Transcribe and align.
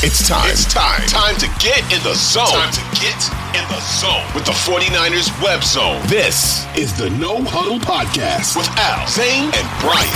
It's 0.00 0.28
time. 0.28 0.48
It's 0.48 0.64
time. 0.72 1.00
Time 1.08 1.36
to 1.38 1.48
get 1.58 1.80
in 1.92 2.00
the 2.04 2.14
zone. 2.14 2.46
Time 2.46 2.72
to 2.72 2.80
get 3.00 3.18
in 3.58 3.66
the 3.68 3.80
zone 3.80 4.24
with 4.32 4.44
the 4.44 4.52
49ers 4.52 5.28
web 5.42 5.64
zone. 5.64 6.00
This 6.06 6.64
is 6.76 6.96
the 6.96 7.10
No 7.10 7.42
Huddle 7.42 7.80
Podcast 7.80 8.56
with 8.56 8.68
Al, 8.78 9.08
Zane, 9.08 9.50
and 9.52 9.68
Brian. 9.80 10.08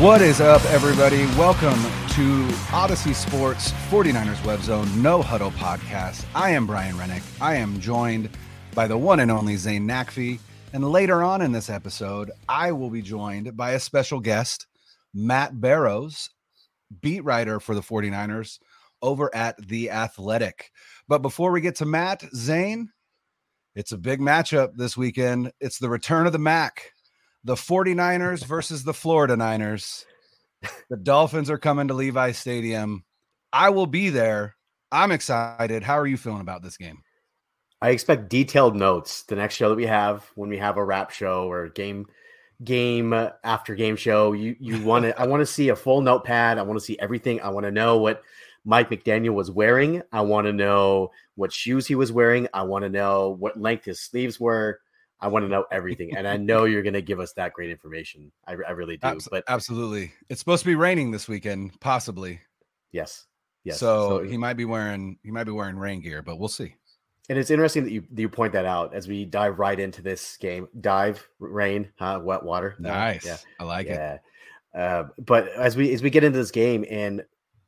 What 0.00 0.22
is 0.22 0.40
up, 0.40 0.64
everybody? 0.66 1.26
Welcome 1.36 1.82
to 2.14 2.46
Audacy 2.68 3.12
Sports 3.12 3.72
49ers 3.90 4.44
Web 4.46 4.60
Zone 4.60 5.02
No 5.02 5.22
Huddle 5.22 5.50
Podcast. 5.50 6.24
I 6.36 6.50
am 6.50 6.64
Brian 6.64 6.96
Rennick. 6.96 7.24
I 7.40 7.56
am 7.56 7.80
joined 7.80 8.30
by 8.76 8.86
the 8.86 8.96
one 8.96 9.18
and 9.18 9.32
only 9.32 9.56
Zane 9.56 9.84
Nakfi. 9.86 10.38
And 10.72 10.88
later 10.88 11.24
on 11.24 11.42
in 11.42 11.50
this 11.50 11.68
episode, 11.68 12.30
I 12.48 12.70
will 12.70 12.90
be 12.90 13.02
joined 13.02 13.56
by 13.56 13.72
a 13.72 13.80
special 13.80 14.20
guest, 14.20 14.68
Matt 15.14 15.60
Barrows, 15.60 16.30
beat 17.00 17.24
writer 17.24 17.60
for 17.60 17.74
the 17.74 17.80
49ers 17.80 18.58
over 19.02 19.34
at 19.34 19.56
The 19.68 19.90
Athletic. 19.90 20.70
But 21.08 21.22
before 21.22 21.50
we 21.50 21.60
get 21.60 21.76
to 21.76 21.86
Matt, 21.86 22.22
Zane, 22.34 22.90
it's 23.74 23.92
a 23.92 23.98
big 23.98 24.20
matchup 24.20 24.74
this 24.74 24.96
weekend. 24.96 25.52
It's 25.60 25.78
the 25.78 25.88
return 25.88 26.26
of 26.26 26.32
the 26.32 26.38
Mac, 26.38 26.92
the 27.44 27.54
49ers 27.54 28.44
versus 28.44 28.84
the 28.84 28.94
Florida 28.94 29.36
Niners. 29.36 30.04
The 30.90 30.96
Dolphins 30.96 31.48
are 31.48 31.58
coming 31.58 31.88
to 31.88 31.94
Levi 31.94 32.32
Stadium. 32.32 33.04
I 33.52 33.70
will 33.70 33.86
be 33.86 34.10
there. 34.10 34.56
I'm 34.92 35.12
excited. 35.12 35.82
How 35.82 35.98
are 35.98 36.06
you 36.06 36.16
feeling 36.16 36.40
about 36.42 36.62
this 36.62 36.76
game? 36.76 37.02
I 37.80 37.90
expect 37.90 38.28
detailed 38.28 38.76
notes 38.76 39.22
the 39.22 39.36
next 39.36 39.54
show 39.54 39.70
that 39.70 39.76
we 39.76 39.86
have 39.86 40.30
when 40.34 40.50
we 40.50 40.58
have 40.58 40.76
a 40.76 40.84
wrap 40.84 41.10
show 41.10 41.50
or 41.50 41.70
game 41.70 42.06
game 42.64 43.12
after 43.44 43.74
game 43.74 43.96
show. 43.96 44.32
You 44.32 44.56
you 44.58 44.82
want 44.82 45.04
to 45.04 45.20
I 45.20 45.26
want 45.26 45.40
to 45.40 45.46
see 45.46 45.68
a 45.70 45.76
full 45.76 46.00
notepad. 46.00 46.58
I 46.58 46.62
want 46.62 46.78
to 46.78 46.84
see 46.84 46.98
everything. 46.98 47.40
I 47.40 47.48
want 47.48 47.64
to 47.64 47.70
know 47.70 47.98
what 47.98 48.22
Mike 48.64 48.90
McDaniel 48.90 49.34
was 49.34 49.50
wearing. 49.50 50.02
I 50.12 50.20
want 50.20 50.46
to 50.46 50.52
know 50.52 51.10
what 51.34 51.52
shoes 51.52 51.86
he 51.86 51.94
was 51.94 52.12
wearing. 52.12 52.48
I 52.52 52.62
want 52.62 52.84
to 52.84 52.88
know 52.88 53.30
what 53.38 53.60
length 53.60 53.84
his 53.84 54.00
sleeves 54.00 54.38
were. 54.38 54.80
I 55.22 55.28
want 55.28 55.44
to 55.44 55.48
know 55.48 55.64
everything, 55.70 56.16
and 56.16 56.26
I 56.26 56.36
know 56.38 56.64
you're 56.64 56.82
going 56.82 56.94
to 56.94 57.02
give 57.02 57.20
us 57.20 57.32
that 57.34 57.52
great 57.52 57.70
information. 57.70 58.32
I, 58.46 58.52
I 58.52 58.70
really 58.70 58.96
do. 58.96 59.06
Abs- 59.06 59.28
but 59.30 59.44
absolutely, 59.48 60.12
it's 60.28 60.40
supposed 60.40 60.62
to 60.62 60.66
be 60.66 60.74
raining 60.74 61.10
this 61.10 61.28
weekend, 61.28 61.78
possibly. 61.80 62.40
Yes, 62.92 63.26
yes. 63.64 63.78
So, 63.78 64.20
so 64.20 64.24
he 64.24 64.36
might 64.36 64.54
be 64.54 64.64
wearing 64.64 65.18
he 65.22 65.30
might 65.30 65.44
be 65.44 65.52
wearing 65.52 65.76
rain 65.76 66.00
gear, 66.00 66.22
but 66.22 66.38
we'll 66.38 66.48
see. 66.48 66.76
And 67.28 67.38
it's 67.38 67.50
interesting 67.50 67.84
that 67.84 67.92
you 67.92 68.04
that 68.10 68.20
you 68.20 68.28
point 68.28 68.52
that 68.54 68.64
out 68.64 68.94
as 68.94 69.06
we 69.06 69.24
dive 69.24 69.58
right 69.58 69.78
into 69.78 70.02
this 70.02 70.36
game. 70.36 70.68
Dive, 70.80 71.26
rain, 71.38 71.88
huh? 71.98 72.20
Wet 72.22 72.42
water. 72.42 72.74
Nice. 72.78 73.24
Yeah, 73.24 73.36
I 73.60 73.64
like 73.64 73.86
yeah. 73.86 74.14
it. 74.14 74.20
Uh, 74.74 75.04
but 75.18 75.48
as 75.48 75.76
we 75.76 75.92
as 75.92 76.02
we 76.02 76.10
get 76.10 76.24
into 76.24 76.38
this 76.38 76.50
game, 76.50 76.84
and 76.90 77.24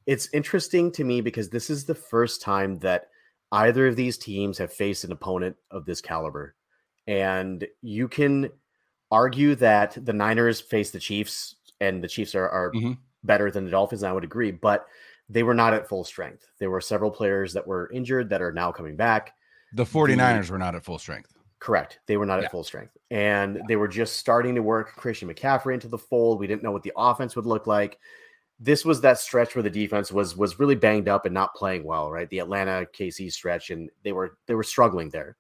it's 0.07 0.29
interesting 0.33 0.91
to 0.93 1.05
me 1.05 1.21
because 1.21 1.51
this 1.51 1.71
is 1.71 1.85
the 1.85 1.95
first 1.95 2.43
time 2.43 2.79
that 2.81 3.09
either 3.53 3.87
of 3.87 3.97
these 3.97 4.19
teams 4.19 4.59
have 4.59 4.73
faced 4.73 5.05
an 5.05 5.13
opponent 5.13 5.57
of 5.71 5.85
this 5.85 6.01
caliber, 6.01 6.57
and 7.07 7.67
you 7.83 8.09
can 8.09 8.51
argue 9.13 9.55
that 9.57 9.97
the 10.05 10.13
Niners 10.13 10.61
face 10.61 10.91
the 10.91 10.99
Chiefs, 10.99 11.57
and 11.81 12.03
the 12.03 12.09
Chiefs 12.09 12.35
are, 12.35 12.49
are 12.49 12.73
mm-hmm. 12.73 12.93
better 13.23 13.51
than 13.51 13.65
the 13.65 13.71
Dolphins. 13.71 14.03
And 14.03 14.11
I 14.11 14.13
would 14.13 14.25
agree, 14.25 14.51
but 14.51 14.87
they 15.29 15.43
were 15.43 15.55
not 15.55 15.75
at 15.75 15.89
full 15.89 16.05
strength. 16.05 16.47
There 16.59 16.71
were 16.71 16.81
several 16.81 17.11
players 17.11 17.53
that 17.53 17.67
were 17.67 17.91
injured 17.93 18.31
that 18.31 18.43
are 18.43 18.53
now 18.53 18.73
coming 18.73 18.97
back. 18.97 19.35
The 19.75 19.85
49ers 19.85 20.51
were 20.51 20.59
not 20.59 20.75
at 20.75 20.85
full 20.85 20.99
strength. 20.99 21.33
Correct. 21.59 22.01
They 22.07 22.17
were 22.17 22.27
not 22.27 22.41
yeah. 22.41 22.47
at 22.47 22.51
full 22.51 22.65
strength. 22.65 22.97
And 23.11 23.57
yeah. 23.57 23.63
they 23.69 23.77
were 23.77 23.89
just 23.89 24.17
starting 24.17 24.57
to 24.57 24.63
work 24.63 24.97
Christian 24.97 25.29
McCaffrey 25.29 25.75
into 25.75 25.87
the 25.87 25.99
fold. 25.99 26.41
We 26.41 26.49
didn't 26.49 26.65
know 26.65 26.73
what 26.73 26.83
the 26.83 26.93
offense 26.97 27.37
would 27.37 27.47
look 27.47 27.67
like. 27.67 27.99
This 28.59 28.85
was 28.85 29.01
that 29.01 29.19
stretch 29.19 29.55
where 29.55 29.63
the 29.63 29.71
defense 29.71 30.11
was 30.11 30.37
was 30.37 30.59
really 30.59 30.75
banged 30.75 31.09
up 31.09 31.25
and 31.25 31.33
not 31.33 31.55
playing 31.55 31.85
well, 31.85 32.11
right? 32.11 32.29
The 32.31 32.41
Atlanta 32.41 32.87
KC 32.93 33.33
stretch 33.33 33.71
and 33.71 33.91
they 34.03 34.13
were 34.13 34.39
they 34.47 34.55
were 34.55 34.63
struggling 34.65 35.11
there. 35.11 35.37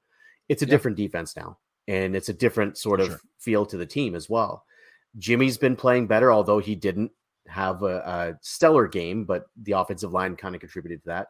It's 0.48 0.62
a 0.62 0.66
yeah. 0.66 0.70
different 0.70 0.96
defense 0.96 1.36
now. 1.36 1.58
And 1.88 2.14
it's 2.14 2.28
a 2.28 2.34
different 2.34 2.78
sort 2.78 3.00
of 3.00 3.08
sure. 3.08 3.20
feel 3.38 3.66
to 3.66 3.76
the 3.76 3.86
team 3.86 4.14
as 4.14 4.30
well. 4.30 4.64
Jimmy's 5.18 5.58
been 5.58 5.74
playing 5.74 6.06
better, 6.06 6.32
although 6.32 6.58
he 6.60 6.76
didn't 6.76 7.10
have 7.48 7.82
a, 7.82 7.96
a 7.98 8.38
stellar 8.42 8.86
game, 8.86 9.24
but 9.24 9.46
the 9.60 9.72
offensive 9.72 10.12
line 10.12 10.36
kind 10.36 10.54
of 10.54 10.60
contributed 10.60 11.02
to 11.02 11.08
that. 11.08 11.28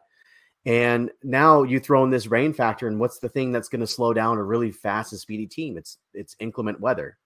And 0.65 1.11
now 1.23 1.63
you 1.63 1.79
throw 1.79 2.03
in 2.03 2.09
this 2.09 2.27
rain 2.27 2.53
factor, 2.53 2.87
and 2.87 2.99
what's 2.99 3.19
the 3.19 3.29
thing 3.29 3.51
that's 3.51 3.67
going 3.67 3.81
to 3.81 3.87
slow 3.87 4.13
down 4.13 4.37
a 4.37 4.43
really 4.43 4.71
fast 4.71 5.11
and 5.11 5.19
speedy 5.19 5.45
team? 5.45 5.77
It's 5.77 5.97
it's 6.13 6.35
inclement 6.39 6.79
weather, 6.79 7.17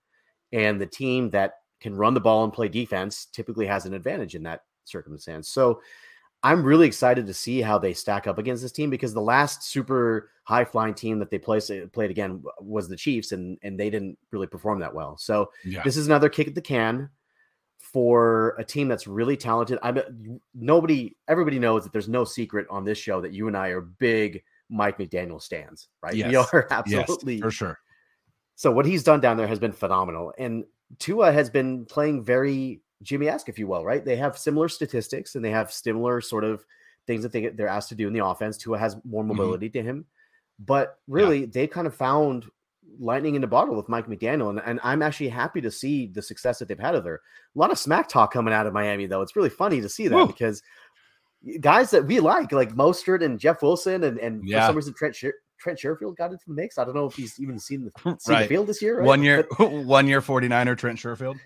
and 0.52 0.80
the 0.80 0.86
team 0.86 1.30
that 1.30 1.54
can 1.80 1.94
run 1.94 2.14
the 2.14 2.20
ball 2.20 2.42
and 2.42 2.52
play 2.52 2.68
defense 2.68 3.26
typically 3.26 3.66
has 3.66 3.86
an 3.86 3.94
advantage 3.94 4.34
in 4.34 4.42
that 4.42 4.62
circumstance. 4.84 5.48
So 5.48 5.80
I'm 6.42 6.64
really 6.64 6.86
excited 6.86 7.26
to 7.26 7.34
see 7.34 7.60
how 7.60 7.78
they 7.78 7.92
stack 7.92 8.26
up 8.26 8.38
against 8.38 8.62
this 8.62 8.72
team 8.72 8.90
because 8.90 9.14
the 9.14 9.20
last 9.20 9.62
super 9.64 10.30
high 10.44 10.64
flying 10.64 10.94
team 10.94 11.18
that 11.18 11.30
they 11.30 11.38
placed, 11.38 11.70
played 11.92 12.10
again 12.10 12.42
was 12.60 12.88
the 12.88 12.96
Chiefs, 12.96 13.32
and 13.32 13.56
and 13.62 13.78
they 13.78 13.90
didn't 13.90 14.18
really 14.32 14.46
perform 14.48 14.80
that 14.80 14.94
well. 14.94 15.16
So 15.16 15.50
yeah. 15.64 15.82
this 15.84 15.96
is 15.96 16.06
another 16.06 16.28
kick 16.28 16.48
at 16.48 16.54
the 16.54 16.60
can 16.60 17.10
for 17.78 18.54
a 18.58 18.64
team 18.64 18.88
that's 18.88 19.06
really 19.06 19.36
talented. 19.36 19.78
I'm 19.82 20.40
nobody, 20.54 21.16
everybody 21.28 21.58
knows 21.58 21.84
that 21.84 21.92
there's 21.92 22.08
no 22.08 22.24
secret 22.24 22.66
on 22.70 22.84
this 22.84 22.98
show 22.98 23.20
that 23.20 23.32
you 23.32 23.46
and 23.46 23.56
I 23.56 23.68
are 23.68 23.80
big 23.80 24.42
Mike 24.68 24.98
McDaniel 24.98 25.40
stands, 25.40 25.88
right? 26.02 26.14
Yes. 26.14 26.30
We 26.30 26.36
are 26.36 26.66
absolutely 26.70 27.34
yes, 27.36 27.42
for 27.42 27.50
sure. 27.50 27.78
So 28.56 28.70
what 28.72 28.86
he's 28.86 29.04
done 29.04 29.20
down 29.20 29.36
there 29.36 29.46
has 29.46 29.58
been 29.58 29.72
phenomenal, 29.72 30.32
and 30.36 30.64
Tua 30.98 31.32
has 31.32 31.48
been 31.48 31.86
playing 31.86 32.24
very 32.24 32.82
Jimmy-esque, 33.02 33.48
if 33.48 33.58
you 33.58 33.68
will, 33.68 33.84
right? 33.84 34.04
They 34.04 34.16
have 34.16 34.36
similar 34.36 34.68
statistics 34.68 35.34
and 35.34 35.44
they 35.44 35.50
have 35.50 35.72
similar 35.72 36.20
sort 36.20 36.44
of 36.44 36.64
things 37.06 37.22
that 37.22 37.32
they 37.32 37.48
they're 37.48 37.68
asked 37.68 37.88
to 37.90 37.94
do 37.94 38.08
in 38.08 38.12
the 38.12 38.24
offense. 38.24 38.56
Tua 38.58 38.78
has 38.78 38.96
more 39.04 39.22
mm-hmm. 39.22 39.36
mobility 39.36 39.68
mm-hmm. 39.68 39.78
to 39.78 39.82
him, 39.84 40.04
but 40.58 40.98
really 41.06 41.40
yeah. 41.40 41.46
they 41.50 41.66
kind 41.66 41.86
of 41.86 41.94
found 41.94 42.46
lightning 42.98 43.34
in 43.34 43.40
the 43.40 43.46
bottle 43.46 43.76
with 43.76 43.88
Mike 43.88 44.06
McDaniel. 44.06 44.50
And, 44.50 44.60
and 44.64 44.80
I'm 44.82 45.02
actually 45.02 45.28
happy 45.28 45.60
to 45.60 45.70
see 45.70 46.06
the 46.06 46.22
success 46.22 46.58
that 46.58 46.68
they've 46.68 46.78
had 46.78 46.94
of 46.94 47.04
there. 47.04 47.16
A 47.16 47.58
lot 47.58 47.70
of 47.70 47.78
smack 47.78 48.08
talk 48.08 48.32
coming 48.32 48.54
out 48.54 48.66
of 48.66 48.72
Miami, 48.72 49.06
though. 49.06 49.22
It's 49.22 49.36
really 49.36 49.50
funny 49.50 49.80
to 49.80 49.88
see 49.88 50.08
that 50.08 50.16
Woo. 50.16 50.26
because 50.26 50.62
guys 51.60 51.90
that 51.90 52.06
we 52.06 52.20
like, 52.20 52.52
like 52.52 52.74
Mostert 52.74 53.24
and 53.24 53.38
Jeff 53.38 53.62
Wilson, 53.62 54.04
and, 54.04 54.18
and 54.18 54.46
yeah. 54.48 54.60
for 54.60 54.66
some 54.68 54.76
reason, 54.76 54.94
Trent, 54.94 55.14
Sher- 55.14 55.34
Trent 55.58 55.78
Sherfield 55.78 56.16
got 56.16 56.32
into 56.32 56.44
the 56.46 56.54
mix. 56.54 56.78
I 56.78 56.84
don't 56.84 56.94
know 56.94 57.06
if 57.06 57.14
he's 57.14 57.38
even 57.40 57.58
seen 57.58 57.84
the, 57.84 58.16
seen 58.20 58.34
right. 58.34 58.42
the 58.42 58.48
field 58.48 58.66
this 58.66 58.82
year. 58.82 58.98
Right? 58.98 59.06
One 59.06 59.22
year, 59.22 59.46
but, 59.58 59.70
one 59.84 60.06
year 60.06 60.20
49er 60.20 60.76
Trent 60.76 60.98
Sherfield. 60.98 61.38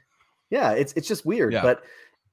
Yeah, 0.50 0.72
it's, 0.72 0.92
it's 0.94 1.08
just 1.08 1.24
weird. 1.24 1.52
Yeah. 1.52 1.62
But 1.62 1.82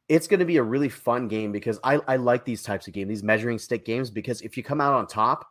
it's 0.10 0.28
going 0.28 0.40
to 0.40 0.46
be 0.46 0.58
a 0.58 0.64
really 0.64 0.90
fun 0.90 1.28
game 1.28 1.52
because 1.52 1.80
I, 1.84 2.00
I 2.08 2.16
like 2.16 2.44
these 2.44 2.64
types 2.64 2.88
of 2.88 2.94
games, 2.94 3.10
these 3.10 3.24
measuring 3.24 3.60
stick 3.60 3.86
games, 3.86 4.10
because 4.10 4.42
if 4.42 4.58
you 4.58 4.64
come 4.64 4.82
out 4.82 4.94
on 4.94 5.08
top, 5.08 5.48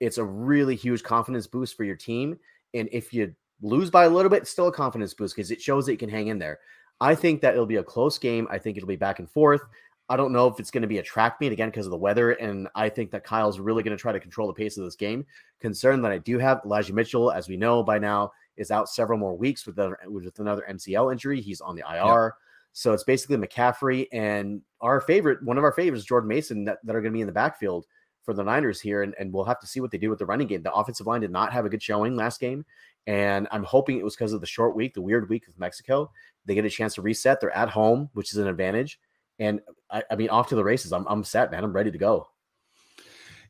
it's 0.00 0.18
a 0.18 0.24
really 0.24 0.74
huge 0.74 1.04
confidence 1.04 1.46
boost 1.46 1.76
for 1.76 1.84
your 1.84 1.94
team. 1.94 2.36
And 2.74 2.88
if 2.92 3.12
you 3.12 3.34
lose 3.60 3.90
by 3.90 4.04
a 4.04 4.10
little 4.10 4.30
bit, 4.30 4.46
still 4.46 4.68
a 4.68 4.72
confidence 4.72 5.14
boost 5.14 5.36
because 5.36 5.50
it 5.50 5.60
shows 5.60 5.86
that 5.86 5.92
you 5.92 5.98
can 5.98 6.08
hang 6.08 6.28
in 6.28 6.38
there. 6.38 6.58
I 7.00 7.14
think 7.14 7.40
that 7.40 7.54
it'll 7.54 7.66
be 7.66 7.76
a 7.76 7.82
close 7.82 8.18
game. 8.18 8.46
I 8.50 8.58
think 8.58 8.76
it'll 8.76 8.86
be 8.86 8.96
back 8.96 9.18
and 9.18 9.30
forth. 9.30 9.62
I 10.08 10.16
don't 10.16 10.32
know 10.32 10.46
if 10.46 10.60
it's 10.60 10.70
going 10.70 10.82
to 10.82 10.88
be 10.88 10.98
a 10.98 11.02
track 11.02 11.40
meet 11.40 11.52
again 11.52 11.68
because 11.68 11.86
of 11.86 11.90
the 11.90 11.96
weather. 11.96 12.32
And 12.32 12.68
I 12.74 12.88
think 12.88 13.10
that 13.12 13.24
Kyle's 13.24 13.58
really 13.58 13.82
going 13.82 13.96
to 13.96 14.00
try 14.00 14.12
to 14.12 14.20
control 14.20 14.46
the 14.46 14.52
pace 14.52 14.76
of 14.76 14.84
this 14.84 14.96
game. 14.96 15.24
Concerned 15.60 16.04
that 16.04 16.12
I 16.12 16.18
do 16.18 16.38
have 16.38 16.60
Elijah 16.64 16.92
Mitchell, 16.92 17.30
as 17.30 17.48
we 17.48 17.56
know 17.56 17.82
by 17.82 17.98
now, 17.98 18.32
is 18.56 18.70
out 18.70 18.88
several 18.88 19.18
more 19.18 19.36
weeks 19.36 19.64
with, 19.64 19.76
the, 19.76 19.94
with 20.06 20.38
another 20.38 20.66
MCL 20.70 21.12
injury. 21.12 21.40
He's 21.40 21.60
on 21.60 21.76
the 21.76 21.84
IR. 21.90 22.34
So 22.72 22.92
it's 22.92 23.04
basically 23.04 23.36
McCaffrey 23.36 24.06
and 24.12 24.60
our 24.80 25.00
favorite, 25.00 25.42
one 25.42 25.58
of 25.58 25.64
our 25.64 25.72
favorites, 25.72 26.04
Jordan 26.04 26.28
Mason, 26.28 26.64
that, 26.64 26.78
that 26.84 26.96
are 26.96 27.00
going 27.00 27.12
to 27.12 27.16
be 27.16 27.20
in 27.20 27.26
the 27.26 27.32
backfield 27.32 27.86
for 28.22 28.34
the 28.34 28.42
Niners 28.42 28.80
here, 28.80 29.02
and, 29.02 29.14
and 29.18 29.32
we'll 29.32 29.44
have 29.44 29.60
to 29.60 29.66
see 29.66 29.80
what 29.80 29.90
they 29.90 29.98
do 29.98 30.10
with 30.10 30.18
the 30.18 30.26
running 30.26 30.46
game. 30.46 30.62
The 30.62 30.72
offensive 30.72 31.06
line 31.06 31.20
did 31.20 31.30
not 31.30 31.52
have 31.52 31.64
a 31.64 31.68
good 31.68 31.82
showing 31.82 32.16
last 32.16 32.40
game, 32.40 32.64
and 33.06 33.48
I'm 33.50 33.64
hoping 33.64 33.98
it 33.98 34.04
was 34.04 34.14
because 34.14 34.32
of 34.32 34.40
the 34.40 34.46
short 34.46 34.76
week, 34.76 34.94
the 34.94 35.02
weird 35.02 35.28
week 35.28 35.46
with 35.46 35.58
Mexico. 35.58 36.10
They 36.46 36.54
get 36.54 36.64
a 36.64 36.70
chance 36.70 36.94
to 36.94 37.02
reset. 37.02 37.40
They're 37.40 37.56
at 37.56 37.68
home, 37.68 38.10
which 38.14 38.32
is 38.32 38.38
an 38.38 38.48
advantage. 38.48 39.00
And 39.38 39.60
I, 39.90 40.02
I 40.10 40.16
mean, 40.16 40.28
off 40.28 40.48
to 40.48 40.54
the 40.54 40.64
races. 40.64 40.92
I'm, 40.92 41.06
I'm 41.08 41.24
set, 41.24 41.50
man. 41.50 41.64
I'm 41.64 41.72
ready 41.72 41.90
to 41.90 41.98
go. 41.98 42.28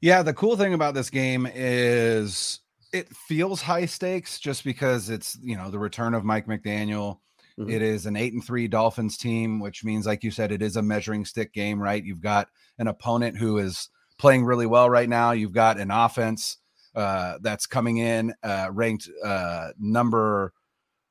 Yeah, 0.00 0.22
the 0.22 0.34
cool 0.34 0.56
thing 0.56 0.74
about 0.74 0.94
this 0.94 1.10
game 1.10 1.46
is 1.52 2.60
it 2.92 3.08
feels 3.14 3.62
high 3.62 3.86
stakes 3.86 4.38
just 4.40 4.64
because 4.64 5.10
it's 5.10 5.38
you 5.42 5.56
know 5.56 5.70
the 5.70 5.78
return 5.78 6.14
of 6.14 6.24
Mike 6.24 6.46
McDaniel. 6.46 7.18
Mm-hmm. 7.58 7.70
It 7.70 7.82
is 7.82 8.06
an 8.06 8.16
eight 8.16 8.32
and 8.32 8.44
three 8.44 8.66
Dolphins 8.66 9.16
team, 9.18 9.60
which 9.60 9.84
means, 9.84 10.06
like 10.06 10.24
you 10.24 10.30
said, 10.30 10.52
it 10.52 10.62
is 10.62 10.76
a 10.76 10.82
measuring 10.82 11.24
stick 11.24 11.52
game, 11.52 11.80
right? 11.80 12.02
You've 12.02 12.20
got 12.20 12.48
an 12.78 12.88
opponent 12.88 13.36
who 13.36 13.58
is 13.58 13.90
playing 14.18 14.44
really 14.44 14.66
well 14.66 14.88
right 14.88 15.08
now. 15.08 15.32
You've 15.32 15.52
got 15.52 15.78
an 15.78 15.90
offense 15.90 16.58
uh, 16.94 17.38
that's 17.40 17.66
coming 17.66 17.98
in 17.98 18.34
uh, 18.42 18.68
ranked 18.70 19.08
uh, 19.24 19.70
number 19.78 20.52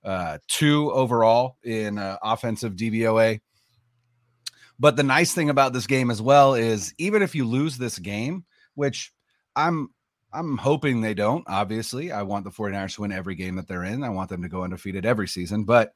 uh, 0.04 0.38
two 0.48 0.92
overall 0.92 1.58
in 1.64 1.98
uh, 1.98 2.18
offensive 2.24 2.76
DVOA. 2.76 3.42
But 4.80 4.96
the 4.96 5.04
nice 5.04 5.34
thing 5.34 5.50
about 5.50 5.74
this 5.74 5.86
game 5.86 6.10
as 6.10 6.22
well 6.22 6.56
is 6.56 6.94
even 6.98 7.22
if 7.22 7.36
you 7.36 7.46
lose 7.46 7.78
this 7.78 8.00
game, 8.00 8.46
which 8.74 9.14
I'm 9.56 9.90
I'm 10.34 10.58
hoping 10.58 11.02
they 11.02 11.14
don't. 11.14 11.44
Obviously, 11.48 12.12
I 12.12 12.24
want 12.24 12.46
the 12.46 12.52
49ers 12.52 12.96
to 12.96 13.02
win 13.02 13.12
every 13.12 13.36
game 13.36 13.56
that 13.56 13.68
they're 13.68 13.84
in. 13.84 14.04
I 14.04 14.10
want 14.10 14.30
them 14.30 14.42
to 14.42 14.50
go 14.50 14.64
undefeated 14.64 15.06
every 15.06 15.28
season. 15.28 15.66
But 15.66 15.94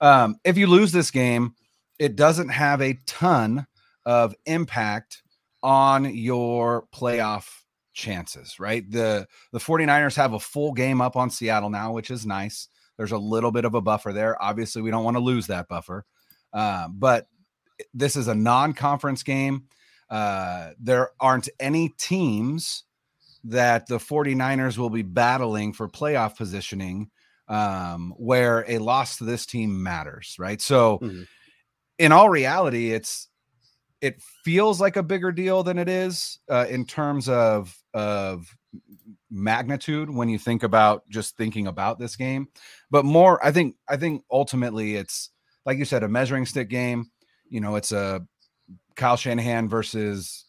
um, 0.00 0.36
if 0.44 0.56
you 0.56 0.66
lose 0.66 0.92
this 0.92 1.10
game, 1.10 1.54
it 1.98 2.16
doesn't 2.16 2.48
have 2.48 2.80
a 2.80 2.98
ton 3.06 3.66
of 4.06 4.34
impact 4.46 5.21
on 5.62 6.14
your 6.14 6.86
playoff 6.94 7.48
chances, 7.92 8.58
right? 8.58 8.88
The 8.90 9.26
the 9.52 9.58
49ers 9.58 10.16
have 10.16 10.32
a 10.32 10.40
full 10.40 10.72
game 10.72 11.00
up 11.00 11.16
on 11.16 11.30
Seattle 11.30 11.70
now, 11.70 11.92
which 11.92 12.10
is 12.10 12.26
nice. 12.26 12.68
There's 12.96 13.12
a 13.12 13.18
little 13.18 13.52
bit 13.52 13.64
of 13.64 13.74
a 13.74 13.80
buffer 13.80 14.12
there. 14.12 14.40
Obviously, 14.42 14.82
we 14.82 14.90
don't 14.90 15.04
want 15.04 15.16
to 15.16 15.22
lose 15.22 15.46
that 15.46 15.68
buffer. 15.68 16.04
Uh, 16.52 16.88
but 16.88 17.26
this 17.94 18.16
is 18.16 18.28
a 18.28 18.34
non-conference 18.34 19.22
game. 19.22 19.64
Uh, 20.10 20.72
there 20.78 21.10
aren't 21.18 21.48
any 21.58 21.88
teams 21.98 22.84
that 23.44 23.86
the 23.86 23.98
49ers 23.98 24.78
will 24.78 24.90
be 24.90 25.02
battling 25.02 25.72
for 25.72 25.88
playoff 25.88 26.36
positioning 26.36 27.10
um, 27.48 28.14
where 28.16 28.64
a 28.68 28.78
loss 28.78 29.16
to 29.16 29.24
this 29.24 29.46
team 29.46 29.82
matters, 29.82 30.36
right? 30.38 30.60
So 30.60 30.98
mm-hmm. 30.98 31.22
in 31.98 32.12
all 32.12 32.28
reality, 32.28 32.92
it's 32.92 33.28
it 34.02 34.20
feels 34.20 34.80
like 34.80 34.96
a 34.96 35.02
bigger 35.02 35.30
deal 35.30 35.62
than 35.62 35.78
it 35.78 35.88
is 35.88 36.40
uh, 36.50 36.66
in 36.68 36.84
terms 36.84 37.28
of 37.28 37.74
of 37.94 38.54
magnitude 39.30 40.10
when 40.10 40.28
you 40.28 40.38
think 40.38 40.62
about 40.62 41.08
just 41.08 41.36
thinking 41.36 41.68
about 41.68 41.98
this 41.98 42.16
game. 42.16 42.48
But 42.90 43.04
more 43.06 43.42
i 43.44 43.50
think 43.50 43.76
i 43.88 43.96
think 43.96 44.24
ultimately 44.30 44.96
it's 44.96 45.30
like 45.64 45.78
you 45.78 45.86
said 45.86 46.02
a 46.02 46.08
measuring 46.08 46.44
stick 46.44 46.68
game. 46.68 47.10
You 47.48 47.60
know 47.60 47.76
it's 47.76 47.92
a 47.92 48.26
kyle 48.96 49.16
shanahan 49.16 49.68
versus 49.68 50.44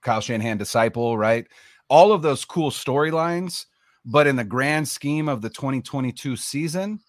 kyle 0.00 0.20
shanahan 0.20 0.56
disciple 0.56 1.18
right? 1.18 1.46
All 1.90 2.12
of 2.12 2.22
those 2.22 2.44
cool 2.44 2.70
storylines 2.70 3.66
but 4.04 4.26
in 4.26 4.36
the 4.36 4.44
grand 4.44 4.88
scheme 4.88 5.28
of 5.28 5.42
the 5.42 5.50
2022 5.50 6.36
season 6.36 7.00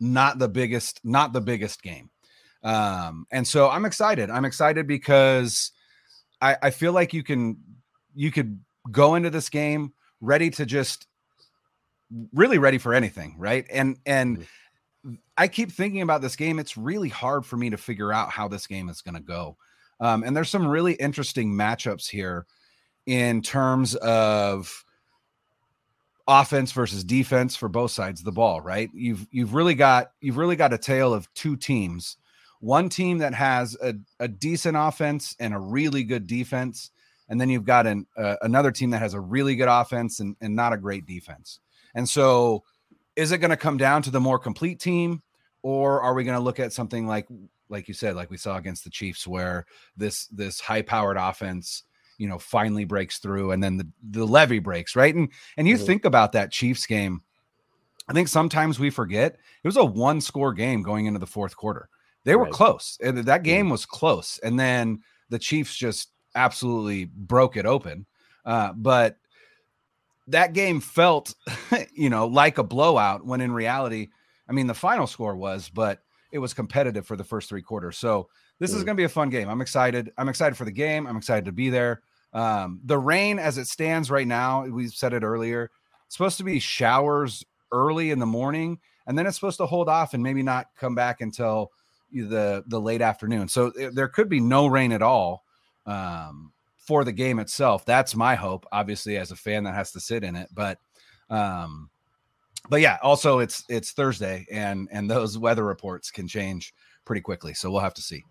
not 0.00 0.38
the 0.38 0.48
biggest 0.48 1.00
not 1.04 1.32
the 1.32 1.40
biggest 1.40 1.82
game 1.82 2.10
um 2.62 3.26
and 3.32 3.46
so 3.46 3.68
i'm 3.68 3.84
excited 3.84 4.30
i'm 4.30 4.44
excited 4.44 4.86
because 4.86 5.72
i 6.40 6.56
i 6.62 6.70
feel 6.70 6.92
like 6.92 7.12
you 7.12 7.22
can 7.22 7.56
you 8.14 8.30
could 8.30 8.60
go 8.90 9.14
into 9.14 9.30
this 9.30 9.48
game 9.48 9.92
ready 10.20 10.50
to 10.50 10.64
just 10.66 11.06
really 12.32 12.58
ready 12.58 12.78
for 12.78 12.94
anything, 12.94 13.34
right? 13.38 13.66
And 13.70 13.98
and 14.06 14.38
mm-hmm. 14.38 15.14
I 15.36 15.48
keep 15.48 15.72
thinking 15.72 16.02
about 16.02 16.22
this 16.22 16.36
game. 16.36 16.58
It's 16.58 16.76
really 16.76 17.08
hard 17.08 17.44
for 17.44 17.56
me 17.56 17.70
to 17.70 17.76
figure 17.76 18.12
out 18.12 18.30
how 18.30 18.48
this 18.48 18.66
game 18.66 18.88
is 18.88 19.02
going 19.02 19.16
to 19.16 19.20
go. 19.20 19.56
Um, 20.00 20.22
and 20.22 20.36
there's 20.36 20.50
some 20.50 20.66
really 20.66 20.94
interesting 20.94 21.52
matchups 21.52 22.08
here 22.08 22.46
in 23.06 23.42
terms 23.42 23.94
of 23.96 24.84
offense 26.28 26.70
versus 26.72 27.02
defense 27.02 27.56
for 27.56 27.68
both 27.68 27.90
sides 27.90 28.20
of 28.20 28.24
the 28.24 28.32
ball, 28.32 28.60
right? 28.60 28.90
You've 28.94 29.26
you've 29.30 29.54
really 29.54 29.74
got 29.74 30.12
you've 30.20 30.36
really 30.36 30.56
got 30.56 30.72
a 30.72 30.78
tale 30.78 31.12
of 31.12 31.32
two 31.34 31.56
teams. 31.56 32.16
One 32.62 32.88
team 32.88 33.18
that 33.18 33.34
has 33.34 33.76
a, 33.82 33.94
a 34.20 34.28
decent 34.28 34.76
offense 34.78 35.34
and 35.40 35.52
a 35.52 35.58
really 35.58 36.04
good 36.04 36.28
defense, 36.28 36.92
and 37.28 37.40
then 37.40 37.50
you've 37.50 37.64
got 37.64 37.88
an 37.88 38.06
uh, 38.16 38.36
another 38.42 38.70
team 38.70 38.90
that 38.90 39.02
has 39.02 39.14
a 39.14 39.20
really 39.20 39.56
good 39.56 39.66
offense 39.66 40.20
and, 40.20 40.36
and 40.40 40.54
not 40.54 40.72
a 40.72 40.76
great 40.76 41.04
defense. 41.04 41.58
And 41.92 42.08
so, 42.08 42.62
is 43.16 43.32
it 43.32 43.38
going 43.38 43.50
to 43.50 43.56
come 43.56 43.78
down 43.78 44.02
to 44.02 44.12
the 44.12 44.20
more 44.20 44.38
complete 44.38 44.78
team, 44.78 45.22
or 45.62 46.02
are 46.02 46.14
we 46.14 46.22
going 46.22 46.38
to 46.38 46.44
look 46.44 46.60
at 46.60 46.72
something 46.72 47.04
like 47.04 47.26
like 47.68 47.88
you 47.88 47.94
said, 47.94 48.14
like 48.14 48.30
we 48.30 48.36
saw 48.36 48.58
against 48.58 48.84
the 48.84 48.90
Chiefs, 48.90 49.26
where 49.26 49.66
this 49.96 50.26
this 50.26 50.60
high 50.60 50.82
powered 50.82 51.16
offense, 51.16 51.82
you 52.16 52.28
know, 52.28 52.38
finally 52.38 52.84
breaks 52.84 53.18
through, 53.18 53.50
and 53.50 53.60
then 53.60 53.76
the 53.76 53.88
the 54.08 54.24
levee 54.24 54.60
breaks, 54.60 54.94
right? 54.94 55.16
And 55.16 55.30
and 55.56 55.66
you 55.66 55.74
mm-hmm. 55.74 55.86
think 55.86 56.04
about 56.04 56.30
that 56.30 56.52
Chiefs 56.52 56.86
game. 56.86 57.22
I 58.08 58.12
think 58.12 58.28
sometimes 58.28 58.78
we 58.78 58.90
forget 58.90 59.32
it 59.64 59.66
was 59.66 59.76
a 59.76 59.84
one 59.84 60.20
score 60.20 60.52
game 60.52 60.82
going 60.82 61.06
into 61.06 61.18
the 61.18 61.26
fourth 61.26 61.56
quarter. 61.56 61.88
They 62.24 62.36
were 62.36 62.44
right. 62.44 62.52
close. 62.52 62.98
And 63.02 63.18
that 63.18 63.42
game 63.42 63.68
was 63.68 63.86
close. 63.86 64.38
And 64.42 64.58
then 64.58 65.00
the 65.28 65.38
Chiefs 65.38 65.76
just 65.76 66.10
absolutely 66.34 67.06
broke 67.06 67.56
it 67.56 67.66
open. 67.66 68.06
Uh, 68.44 68.72
but 68.74 69.16
that 70.28 70.52
game 70.52 70.80
felt, 70.80 71.34
you 71.94 72.10
know, 72.10 72.26
like 72.26 72.58
a 72.58 72.64
blowout 72.64 73.24
when 73.24 73.40
in 73.40 73.52
reality, 73.52 74.08
I 74.48 74.52
mean, 74.52 74.66
the 74.66 74.74
final 74.74 75.06
score 75.06 75.36
was, 75.36 75.68
but 75.68 76.00
it 76.32 76.38
was 76.38 76.54
competitive 76.54 77.06
for 77.06 77.16
the 77.16 77.24
first 77.24 77.48
three 77.48 77.62
quarters. 77.62 77.98
So 77.98 78.28
this 78.58 78.72
mm. 78.72 78.76
is 78.76 78.84
going 78.84 78.96
to 78.96 79.00
be 79.00 79.04
a 79.04 79.08
fun 79.08 79.30
game. 79.30 79.48
I'm 79.48 79.60
excited. 79.60 80.12
I'm 80.16 80.28
excited 80.28 80.56
for 80.56 80.64
the 80.64 80.72
game. 80.72 81.06
I'm 81.06 81.16
excited 81.16 81.44
to 81.46 81.52
be 81.52 81.70
there. 81.70 82.02
Um, 82.32 82.80
the 82.84 82.98
rain 82.98 83.38
as 83.38 83.58
it 83.58 83.66
stands 83.66 84.10
right 84.10 84.26
now, 84.26 84.64
we 84.64 84.88
said 84.88 85.12
it 85.12 85.22
earlier, 85.22 85.70
it's 86.06 86.16
supposed 86.16 86.38
to 86.38 86.44
be 86.44 86.58
showers 86.58 87.44
early 87.72 88.10
in 88.10 88.18
the 88.18 88.26
morning, 88.26 88.78
and 89.06 89.18
then 89.18 89.26
it's 89.26 89.36
supposed 89.36 89.58
to 89.58 89.66
hold 89.66 89.88
off 89.88 90.14
and 90.14 90.22
maybe 90.22 90.42
not 90.42 90.66
come 90.78 90.94
back 90.94 91.20
until 91.20 91.70
the 92.12 92.62
the 92.66 92.80
late 92.80 93.02
afternoon. 93.02 93.48
So 93.48 93.72
there 93.92 94.08
could 94.08 94.28
be 94.28 94.40
no 94.40 94.66
rain 94.66 94.92
at 94.92 95.02
all 95.02 95.44
um, 95.86 96.52
for 96.78 97.04
the 97.04 97.12
game 97.12 97.38
itself. 97.38 97.84
That's 97.84 98.14
my 98.14 98.34
hope, 98.34 98.66
obviously, 98.72 99.16
as 99.16 99.30
a 99.30 99.36
fan 99.36 99.64
that 99.64 99.74
has 99.74 99.92
to 99.92 100.00
sit 100.00 100.24
in 100.24 100.36
it. 100.36 100.48
But 100.54 100.78
um, 101.30 101.90
but 102.68 102.80
yeah, 102.80 102.98
also 103.02 103.38
it's 103.38 103.64
it's 103.68 103.92
Thursday 103.92 104.46
and 104.50 104.88
and 104.92 105.10
those 105.10 105.38
weather 105.46 105.64
reports 105.64 106.10
can 106.10 106.28
change 106.28 106.74
pretty 107.04 107.22
quickly. 107.22 107.54
So 107.54 107.70
we'll 107.70 107.80
have 107.80 107.94
to 107.94 108.02
see. 108.02 108.24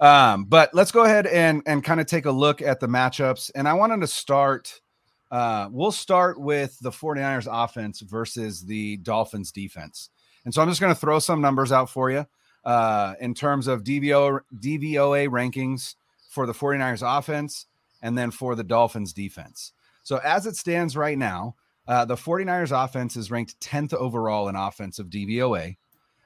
Um, 0.00 0.44
but 0.44 0.74
let's 0.74 0.90
go 0.90 1.04
ahead 1.04 1.26
and 1.26 1.62
and 1.66 1.82
kind 1.84 2.00
of 2.00 2.06
take 2.06 2.26
a 2.26 2.30
look 2.30 2.60
at 2.62 2.80
the 2.80 2.88
matchups. 2.88 3.50
And 3.54 3.68
I 3.68 3.74
wanted 3.74 4.00
to 4.00 4.06
start. 4.06 4.80
Uh, 5.30 5.68
we'll 5.72 5.90
start 5.90 6.38
with 6.38 6.78
the 6.80 6.90
49ers 6.90 7.48
offense 7.50 8.00
versus 8.00 8.64
the 8.64 8.98
Dolphins 8.98 9.50
defense. 9.50 10.10
And 10.44 10.54
so 10.54 10.62
I'm 10.62 10.68
just 10.68 10.80
going 10.80 10.94
to 10.94 11.00
throw 11.00 11.18
some 11.18 11.40
numbers 11.40 11.72
out 11.72 11.90
for 11.90 12.08
you 12.10 12.26
uh, 12.64 13.14
in 13.20 13.34
terms 13.34 13.66
of 13.66 13.84
DVO, 13.84 14.40
DVOA 14.58 15.28
rankings 15.28 15.94
for 16.28 16.46
the 16.46 16.52
49ers 16.52 17.18
offense 17.18 17.66
and 18.02 18.16
then 18.16 18.30
for 18.30 18.54
the 18.54 18.64
Dolphins 18.64 19.12
defense. 19.12 19.72
So 20.02 20.18
as 20.18 20.46
it 20.46 20.56
stands 20.56 20.96
right 20.96 21.18
now, 21.18 21.56
uh, 21.86 22.04
the 22.04 22.16
49ers 22.16 22.84
offense 22.84 23.16
is 23.16 23.30
ranked 23.30 23.60
10th 23.60 23.94
overall 23.94 24.48
in 24.48 24.56
offensive 24.56 25.08
DVOA. 25.08 25.76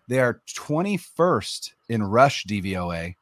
They 0.08 0.20
are 0.20 0.40
21st 0.54 1.72
in 1.88 2.02
rush 2.02 2.44
DVOA 2.46 3.14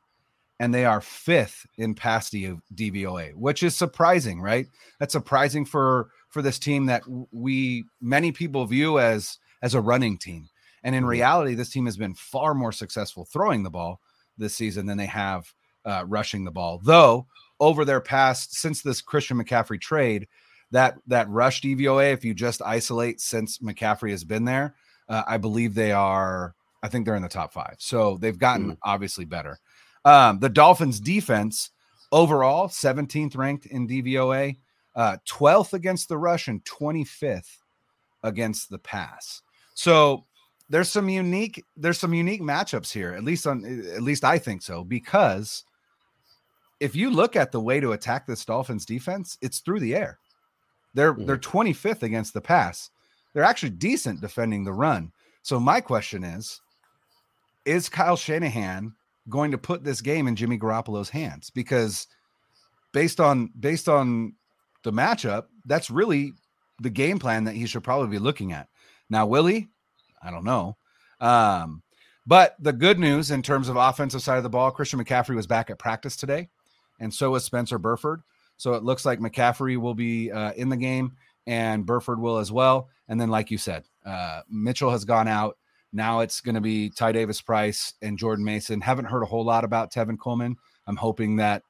and 0.59 0.73
they 0.73 0.85
are 0.85 1.01
fifth 1.01 1.67
in 1.77 1.95
pass 1.95 2.31
DVOA, 2.31 3.35
which 3.35 3.63
is 3.63 3.77
surprising, 3.77 4.41
right? 4.41 4.67
That's 4.99 5.13
surprising 5.13 5.65
for 5.65 6.09
for 6.29 6.43
this 6.43 6.59
team 6.59 6.87
that 6.87 7.03
we 7.31 7.85
many 8.01 8.33
people 8.33 8.65
view 8.67 8.99
as 8.99 9.39
as 9.63 9.75
a 9.75 9.81
running 9.81 10.19
team. 10.19 10.49
And 10.87 10.95
in 10.95 11.03
mm-hmm. 11.03 11.11
reality, 11.11 11.55
this 11.55 11.71
team 11.71 11.87
has 11.87 11.97
been 11.97 12.15
far 12.15 12.55
more 12.55 12.71
successful 12.71 13.25
throwing 13.25 13.65
the 13.65 13.71
ball 13.71 14.01
this 14.39 14.55
season 14.55 14.87
than 14.87 14.97
they 14.97 15.07
have 15.07 15.53
uh, 15.85 16.05
rushing 16.07 16.45
the 16.45 16.53
ball. 16.53 16.81
Though 16.83 17.27
over 17.59 17.85
their 17.85 18.01
past 18.01 18.55
since 18.55 18.83
this 18.83 19.03
Christian 19.03 19.37
McCaffrey 19.37 19.81
trade, 19.81 20.29
that 20.71 20.97
that 21.09 21.29
rush 21.29 21.61
DVOA, 21.61 22.13
if 22.13 22.25
you 22.25 22.35
just 22.35 22.63
isolate 22.63 23.21
since 23.21 23.59
McCaffrey 23.59 24.11
has 24.11 24.23
been 24.23 24.45
there, 24.45 24.77
uh, 25.09 25.25
I 25.27 25.39
believe 25.39 25.75
they 25.75 25.91
are. 25.91 26.55
I 26.85 26.89
think 26.89 27.05
they're 27.05 27.17
in 27.17 27.23
the 27.23 27.29
top 27.29 27.53
five. 27.53 27.77
So 27.79 28.17
they've 28.19 28.39
gotten 28.39 28.73
mm. 28.73 28.79
obviously 28.85 29.25
better. 29.25 29.59
Um, 30.05 30.39
the 30.39 30.49
Dolphins 30.49 31.01
defense 31.01 31.71
overall 32.13 32.69
17th 32.69 33.37
ranked 33.37 33.67
in 33.67 33.89
DVOA, 33.89 34.57
uh, 34.95 35.17
12th 35.29 35.73
against 35.73 36.09
the 36.09 36.17
rush 36.17 36.47
and 36.47 36.65
25th 36.65 37.57
against 38.23 38.71
the 38.71 38.79
pass. 38.79 39.43
So 39.75 40.27
there's 40.69 40.91
some 40.91 41.09
unique 41.09 41.65
there's 41.77 41.99
some 41.99 42.15
unique 42.15 42.43
matchups 42.43 42.93
here. 42.93 43.13
At 43.13 43.25
least 43.25 43.47
on 43.47 43.65
at 43.95 44.03
least 44.03 44.25
I 44.25 44.39
think 44.39 44.63
so 44.63 44.85
because 44.85 45.65
if 46.81 46.95
you 46.95 47.11
look 47.11 47.37
at 47.37 47.53
the 47.53 47.61
way 47.61 47.81
to 47.81 47.93
attack 47.93 48.27
this 48.27 48.45
Dolphins 48.45 48.85
defense, 48.85 49.39
it's 49.41 49.61
through 49.61 49.81
the 49.81 49.95
air. 49.95 50.19
They're 50.95 51.15
mm-hmm. 51.15 51.27
they're 51.27 51.39
25th 51.39 52.03
against 52.03 52.35
the 52.35 52.41
pass. 52.41 52.91
They're 53.33 53.45
actually 53.45 53.71
decent 53.71 54.21
defending 54.21 54.65
the 54.65 54.73
run. 54.73 55.13
So 55.43 55.61
my 55.61 55.81
question 55.81 56.25
is, 56.25 56.61
is 57.65 57.89
Kyle 57.89 58.17
Shanahan 58.17 58.95
going 59.29 59.51
to 59.51 59.59
put 59.59 59.85
this 59.85 60.01
game 60.01 60.27
in 60.27 60.37
Jimmy 60.37 60.59
Garoppolo's 60.59 61.11
hands? 61.11 61.51
Because 61.51 62.07
based 62.93 63.21
on 63.21 63.51
based 63.61 63.89
on 63.89 64.35
the 64.83 64.93
matchup, 64.93 65.45
that's 65.67 65.91
really 65.91 66.33
the 66.81 66.91
game 66.91 67.19
plan 67.19 67.45
that 67.45 67.55
he 67.55 67.67
should 67.67 67.85
probably 67.85 68.09
be 68.09 68.19
looking 68.19 68.53
at. 68.53 68.69
Now, 69.09 69.27
Willie, 69.27 69.69
I 70.23 70.31
don't 70.31 70.45
know. 70.45 70.77
Um, 71.21 71.83
but 72.27 72.57
the 72.59 72.73
good 72.73 72.99
news 72.99 73.31
in 73.31 73.43
terms 73.43 73.69
of 73.69 73.77
offensive 73.77 74.23
side 74.23 74.37
of 74.37 74.43
the 74.43 74.51
ball, 74.51 74.71
Christian 74.71 75.03
McCaffrey 75.03 75.37
was 75.37 75.47
back 75.47 75.71
at 75.71 75.79
practice 75.79 76.17
today 76.17 76.49
and 77.01 77.13
so 77.13 77.31
was 77.31 77.45
Spencer 77.45 77.79
Burford. 77.79 78.23
So 78.57 78.75
it 78.75 78.83
looks 78.83 79.05
like 79.05 79.21
McCaffrey 79.21 79.77
will 79.77 79.95
be 79.95 80.31
uh, 80.31 80.53
in 80.53 80.69
the 80.69 80.77
game 80.77 81.13
and 81.47 81.87
Burford 81.87 82.21
will 82.21 82.39
as 82.39 82.51
well. 82.51 82.89
And 83.09 83.21
then, 83.21 83.31
like 83.31 83.51
you 83.51 83.59
said, 83.59 83.85
uh, 84.05 84.43
Mitchell 84.51 84.91
has 84.91 85.05
gone 85.05 85.29
out. 85.29 85.57
Now 85.93 86.21
it's 86.21 86.41
going 86.41 86.55
to 86.55 86.61
be 86.61 86.91
Ty 86.91 87.13
Davis 87.13 87.41
Price 87.41 87.95
and 88.03 88.19
Jordan 88.19 88.45
Mason. 88.45 88.81
Haven't 88.81 89.05
heard 89.05 89.23
a 89.23 89.27
whole 89.27 89.45
lot 89.45 89.65
about 89.65 89.93
Tevin 89.93 90.19
Coleman. 90.19 90.57
I'm 90.87 90.97
hoping 90.97 91.37
that 91.37 91.63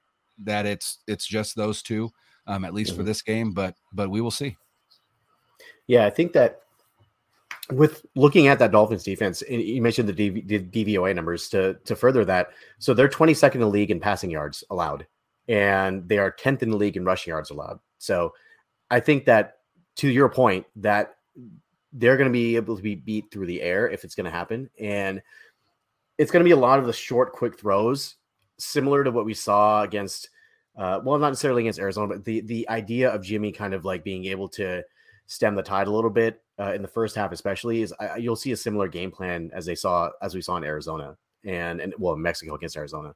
that 0.45 0.67
it's 0.67 0.99
it's 1.07 1.27
just 1.27 1.57
those 1.57 1.83
two, 1.83 2.11
um, 2.47 2.65
at 2.65 2.75
least 2.75 2.91
mm-hmm. 2.91 3.01
for 3.01 3.05
this 3.05 3.23
game. 3.23 3.53
But 3.53 3.75
but 3.93 4.11
we 4.11 4.21
will 4.21 4.31
see. 4.31 4.57
Yeah, 5.87 6.07
I 6.07 6.11
think 6.11 6.33
that 6.33 6.63
with 7.71 8.07
looking 8.15 8.47
at 8.47 8.59
that 8.59 8.73
Dolphins 8.73 9.03
defense, 9.03 9.43
you 9.49 9.83
mentioned 9.83 10.09
the, 10.09 10.31
the 10.31 10.61
DVOA 10.61 11.15
numbers 11.15 11.49
to 11.51 11.75
to 11.85 11.97
further 11.97 12.25
that. 12.25 12.51
So 12.79 12.95
they're 12.95 13.09
22nd 13.09 13.57
in 13.57 13.61
the 13.61 13.67
league 13.67 13.91
in 13.91 14.01
passing 14.01 14.31
yards 14.31 14.63
allowed, 14.71 15.07
and 15.49 16.09
they 16.09 16.19
are 16.19 16.31
10th 16.33 16.63
in 16.63 16.71
the 16.71 16.77
league 16.77 16.97
in 16.97 17.05
rushing 17.05 17.33
yards 17.33 17.51
allowed. 17.51 17.81
So 17.99 18.35
I 18.91 19.01
think 19.01 19.25
that 19.25 19.59
to 19.97 20.09
your 20.09 20.29
point, 20.29 20.67
that 20.77 21.17
they're 21.93 22.17
going 22.17 22.29
to 22.29 22.33
be 22.33 22.57
able 22.57 22.77
to 22.77 22.83
be 22.83 22.95
beat 22.95 23.31
through 23.31 23.47
the 23.47 23.63
air 23.63 23.89
if 23.89 24.05
it's 24.05 24.15
going 24.15 24.27
to 24.27 24.31
happen, 24.31 24.71
and 24.79 25.21
it's 26.19 26.31
going 26.31 26.45
to 26.45 26.49
be 26.49 26.53
a 26.53 26.57
lot 26.57 26.79
of 26.79 26.87
the 26.87 26.93
short, 26.93 27.33
quick 27.33 27.59
throws, 27.59 28.17
similar 28.59 29.03
to 29.03 29.11
what 29.11 29.25
we 29.25 29.35
saw 29.35 29.83
against. 29.83 30.31
Uh, 30.77 31.01
well, 31.03 31.19
not 31.19 31.31
necessarily 31.31 31.63
against 31.63 31.81
Arizona, 31.81 32.07
but 32.07 32.25
the 32.25 32.43
the 32.43 32.69
idea 32.69 33.11
of 33.11 33.25
Jimmy 33.25 33.51
kind 33.51 33.75
of 33.75 33.85
like 33.85 34.05
being 34.05 34.27
able 34.27 34.49
to 34.51 34.85
stem 35.27 35.55
the 35.55 35.63
tide 35.63 35.87
a 35.87 35.91
little 35.91 36.11
bit 36.11 36.43
uh, 36.59 36.73
in 36.73 36.83
the 36.83 36.89
first 36.89 37.17
half, 37.17 37.33
especially, 37.33 37.83
is 37.83 37.93
uh, 38.01 38.15
you'll 38.19 38.37
see 38.37 38.53
a 38.53 38.57
similar 38.57 38.89
game 38.89 39.11
plan 39.11 39.51
as 39.53 39.67
they 39.67 39.75
saw 39.75 40.11
as 40.23 40.35
we 40.35 40.41
saw 40.41 40.57
in 40.57 40.65
Arizona 40.65 41.17
and 41.45 41.81
and 41.81 41.95
well 41.99 42.17
Mexico 42.17 42.55
against 42.55 42.77
Arizona. 42.77 43.15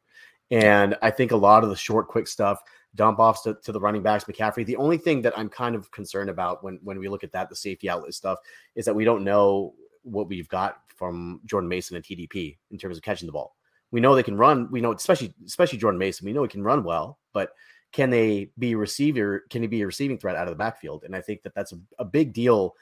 And 0.50 0.96
I 1.00 1.10
think 1.10 1.30
a 1.30 1.36
lot 1.36 1.62
of 1.62 1.70
the 1.70 1.76
short, 1.76 2.08
quick 2.08 2.26
stuff, 2.26 2.60
dump 2.96 3.20
offs 3.20 3.42
to, 3.42 3.56
to 3.62 3.72
the 3.72 3.80
running 3.80 4.02
backs, 4.02 4.24
McCaffrey. 4.24 4.66
The 4.66 4.76
only 4.76 4.98
thing 4.98 5.22
that 5.22 5.38
I'm 5.38 5.48
kind 5.48 5.76
of 5.76 5.90
concerned 5.92 6.30
about 6.30 6.64
when 6.64 6.80
when 6.82 6.98
we 6.98 7.08
look 7.08 7.24
at 7.24 7.32
that, 7.32 7.48
the 7.48 7.56
safety 7.56 7.88
outlet 7.88 8.14
stuff, 8.14 8.38
is 8.74 8.84
that 8.84 8.94
we 8.94 9.04
don't 9.04 9.24
know 9.24 9.74
what 10.02 10.28
we've 10.28 10.48
got 10.48 10.78
from 10.96 11.40
Jordan 11.46 11.68
Mason 11.68 11.96
and 11.96 12.04
TDP 12.04 12.58
in 12.70 12.78
terms 12.78 12.96
of 12.96 13.02
catching 13.02 13.26
the 13.26 13.32
ball. 13.32 13.56
We 13.90 14.00
know 14.00 14.14
they 14.14 14.22
can 14.22 14.36
run. 14.36 14.68
We 14.70 14.80
know, 14.80 14.92
especially 14.92 15.34
especially 15.46 15.78
Jordan 15.78 15.98
Mason. 15.98 16.26
We 16.26 16.32
know 16.32 16.42
he 16.42 16.48
can 16.48 16.62
run 16.62 16.84
well, 16.84 17.18
but 17.32 17.52
can 17.92 18.11
they 18.11 18.50
be 18.59 18.75
receiver? 18.75 19.44
Can 19.50 19.62
he 19.62 19.68
be 19.68 19.82
a 19.82 19.87
receiving 19.87 20.18
threat 20.18 20.37
out 20.37 20.47
of 20.47 20.52
the 20.52 20.59
backfield? 20.59 21.04
And 21.04 21.14
I 21.14 21.20
think 21.20 21.42
that 21.42 21.54
that's 21.54 21.73
a, 21.73 21.78
a 21.99 22.04
big 22.04 22.32
deal 22.32 22.75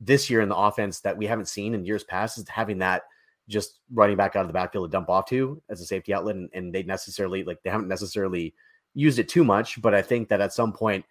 this 0.00 0.28
year 0.28 0.40
in 0.40 0.48
the 0.48 0.56
offense 0.56 1.00
that 1.00 1.16
we 1.16 1.26
haven't 1.26 1.48
seen 1.48 1.74
in 1.74 1.84
years 1.84 2.04
past 2.04 2.38
is 2.38 2.48
having 2.48 2.78
that 2.78 3.02
just 3.48 3.78
running 3.94 4.16
back 4.16 4.34
out 4.34 4.42
of 4.42 4.48
the 4.48 4.52
backfield 4.52 4.90
to 4.90 4.92
dump 4.92 5.08
off 5.08 5.26
to 5.26 5.62
as 5.68 5.80
a 5.80 5.86
safety 5.86 6.12
outlet. 6.12 6.36
And, 6.36 6.50
and 6.52 6.74
they 6.74 6.82
necessarily 6.82 7.44
like 7.44 7.62
they 7.62 7.70
haven't 7.70 7.88
necessarily 7.88 8.54
used 8.94 9.18
it 9.18 9.28
too 9.28 9.44
much, 9.44 9.80
but 9.80 9.94
I 9.94 10.02
think 10.02 10.28
that 10.28 10.40
at 10.40 10.52
some 10.52 10.72
point, 10.72 11.04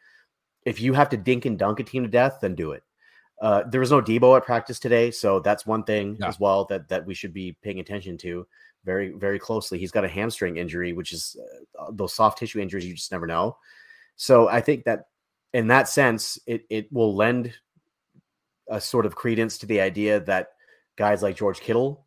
if 0.66 0.82
you 0.82 0.94
have 0.94 1.10
to 1.10 1.18
dink 1.18 1.46
and 1.46 1.58
dunk 1.58 1.80
a 1.80 1.84
team 1.84 2.04
to 2.04 2.10
death, 2.10 2.40
then 2.42 2.56
do 2.56 2.72
it. 2.72 2.84
Uh, 3.42 3.64
there 3.70 3.80
was 3.80 3.92
no 3.92 4.02
Deebo 4.02 4.36
at 4.38 4.46
practice 4.46 4.80
today, 4.80 5.12
so 5.12 5.40
that's 5.40 5.66
one 5.66 5.84
thing 5.84 6.18
yeah. 6.20 6.28
as 6.28 6.40
well 6.40 6.66
that 6.66 6.88
that 6.88 7.06
we 7.06 7.14
should 7.14 7.34
be 7.34 7.56
paying 7.62 7.80
attention 7.80 8.18
to 8.18 8.48
very 8.86 9.12
very 9.12 9.40
closely. 9.40 9.80
He's 9.80 9.92
got 9.92 10.06
a 10.06 10.10
hamstring 10.10 10.58
injury, 10.58 10.94
which 10.94 11.12
is 11.12 11.36
uh, 11.80 11.92
those 11.92 12.14
soft 12.14 12.38
tissue 12.38 12.60
injuries 12.60 12.86
you 12.86 12.94
just 12.94 13.12
never 13.12 13.28
know. 13.28 13.58
So 14.16 14.48
I 14.48 14.62
think 14.62 14.86
that 14.86 15.08
in 15.54 15.68
that 15.68 15.90
sense, 15.90 16.40
it 16.46 16.66
it 16.70 16.92
will 16.94 17.16
lend 17.16 17.54
a 18.70 18.80
sort 18.80 19.06
of 19.06 19.16
credence 19.16 19.58
to 19.60 19.66
the 19.66 19.82
idea 19.82 20.20
that 20.22 20.50
guys 20.96 21.22
like 21.22 21.36
George 21.36 21.60
Kittle, 21.60 22.06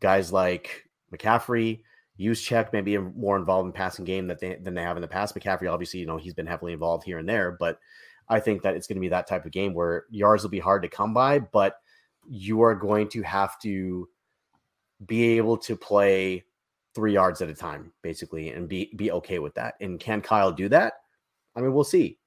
guys 0.00 0.32
like 0.32 0.84
McCaffrey, 1.12 1.82
Juszczyk 2.18 2.72
may 2.72 2.80
be 2.80 2.96
more 2.98 3.36
involved 3.36 3.66
in 3.66 3.72
passing 3.72 4.04
game 4.04 4.26
that 4.28 4.40
they, 4.40 4.56
than 4.56 4.74
they 4.74 4.82
have 4.82 4.96
in 4.96 5.02
the 5.02 5.08
past. 5.08 5.34
McCaffrey, 5.34 5.70
obviously, 5.70 6.00
you 6.00 6.06
know, 6.06 6.16
he's 6.16 6.34
been 6.34 6.46
heavily 6.46 6.72
involved 6.72 7.04
here 7.04 7.18
and 7.18 7.28
there, 7.28 7.56
but 7.58 7.78
I 8.28 8.40
think 8.40 8.62
that 8.62 8.74
it's 8.74 8.86
going 8.86 8.96
to 8.96 9.00
be 9.00 9.08
that 9.08 9.26
type 9.26 9.44
of 9.44 9.52
game 9.52 9.74
where 9.74 10.04
yards 10.10 10.42
will 10.42 10.50
be 10.50 10.58
hard 10.58 10.82
to 10.82 10.88
come 10.88 11.12
by, 11.12 11.40
but 11.40 11.76
you 12.28 12.62
are 12.62 12.74
going 12.74 13.08
to 13.10 13.22
have 13.22 13.58
to 13.60 14.08
be 15.06 15.36
able 15.36 15.56
to 15.58 15.76
play 15.76 16.44
three 16.94 17.14
yards 17.14 17.40
at 17.40 17.48
a 17.48 17.54
time, 17.54 17.92
basically, 18.02 18.50
and 18.50 18.68
be 18.68 18.92
be 18.96 19.10
okay 19.12 19.38
with 19.38 19.54
that. 19.54 19.74
And 19.80 19.98
can 19.98 20.20
Kyle 20.20 20.52
do 20.52 20.68
that? 20.68 20.94
I 21.56 21.60
mean, 21.60 21.72
we'll 21.72 21.84
see. 21.84 22.18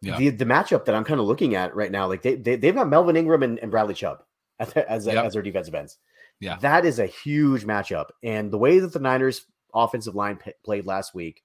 Yeah. 0.00 0.18
The 0.18 0.30
the 0.30 0.44
matchup 0.44 0.84
that 0.84 0.94
I'm 0.94 1.04
kind 1.04 1.20
of 1.20 1.26
looking 1.26 1.54
at 1.54 1.74
right 1.74 1.90
now, 1.90 2.08
like 2.08 2.22
they, 2.22 2.34
they 2.34 2.56
they've 2.56 2.74
got 2.74 2.88
Melvin 2.88 3.16
Ingram 3.16 3.42
and, 3.42 3.58
and 3.60 3.70
Bradley 3.70 3.94
Chubb 3.94 4.24
as 4.58 4.72
as, 4.72 5.06
yep. 5.06 5.24
as 5.24 5.34
their 5.34 5.42
defensive 5.42 5.74
ends. 5.74 5.98
Yeah, 6.40 6.56
that 6.56 6.84
is 6.84 6.98
a 6.98 7.06
huge 7.06 7.64
matchup. 7.64 8.06
And 8.22 8.50
the 8.50 8.58
way 8.58 8.80
that 8.80 8.92
the 8.92 8.98
Niners 8.98 9.46
offensive 9.72 10.16
line 10.16 10.36
p- 10.36 10.52
played 10.64 10.86
last 10.86 11.14
week, 11.14 11.42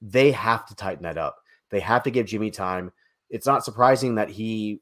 they 0.00 0.32
have 0.32 0.66
to 0.66 0.74
tighten 0.74 1.02
that 1.02 1.18
up. 1.18 1.36
They 1.70 1.80
have 1.80 2.02
to 2.04 2.10
give 2.10 2.26
Jimmy 2.26 2.50
time. 2.50 2.90
It's 3.28 3.46
not 3.46 3.64
surprising 3.64 4.14
that 4.14 4.30
he 4.30 4.80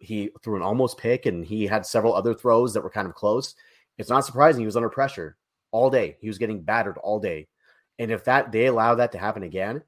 he 0.00 0.30
threw 0.42 0.56
an 0.56 0.62
almost 0.62 0.98
pick 0.98 1.26
and 1.26 1.44
he 1.44 1.66
had 1.66 1.86
several 1.86 2.14
other 2.14 2.34
throws 2.34 2.74
that 2.74 2.82
were 2.82 2.90
kind 2.90 3.08
of 3.08 3.14
close. 3.14 3.54
It's 3.98 4.10
not 4.10 4.24
surprising 4.24 4.60
he 4.60 4.66
was 4.66 4.76
under 4.76 4.88
pressure 4.88 5.36
all 5.70 5.90
day. 5.90 6.16
He 6.20 6.28
was 6.28 6.38
getting 6.38 6.62
battered 6.62 6.98
all 6.98 7.20
day. 7.20 7.48
And 7.98 8.10
if 8.10 8.24
that 8.24 8.52
they 8.52 8.66
allow 8.66 8.94
that 8.94 9.12
to 9.12 9.18
happen 9.18 9.42
again, 9.42 9.82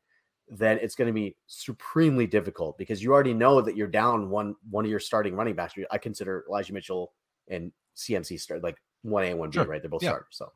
then 0.48 0.78
it's 0.82 0.96
going 0.96 1.06
to 1.06 1.14
be 1.14 1.36
supremely 1.46 2.26
difficult 2.26 2.76
because 2.76 3.02
you 3.02 3.12
already 3.12 3.32
know 3.32 3.60
that 3.60 3.76
you're 3.76 3.86
down 3.86 4.30
one 4.30 4.56
one 4.68 4.84
of 4.84 4.90
your 4.90 4.98
starting 4.98 5.34
running 5.34 5.54
backs. 5.54 5.74
I 5.90 5.98
consider 5.98 6.44
Elijah 6.48 6.74
Mitchell 6.74 7.12
and 7.48 7.70
CMC 7.96 8.40
start 8.40 8.62
like 8.62 8.76
one 9.02 9.24
A 9.24 9.28
and 9.28 9.38
one 9.38 9.50
B, 9.50 9.54
sure. 9.54 9.64
right? 9.64 9.80
They're 9.80 9.90
both 9.90 10.02
yeah. 10.02 10.10
starters. 10.10 10.26
So, 10.32 10.52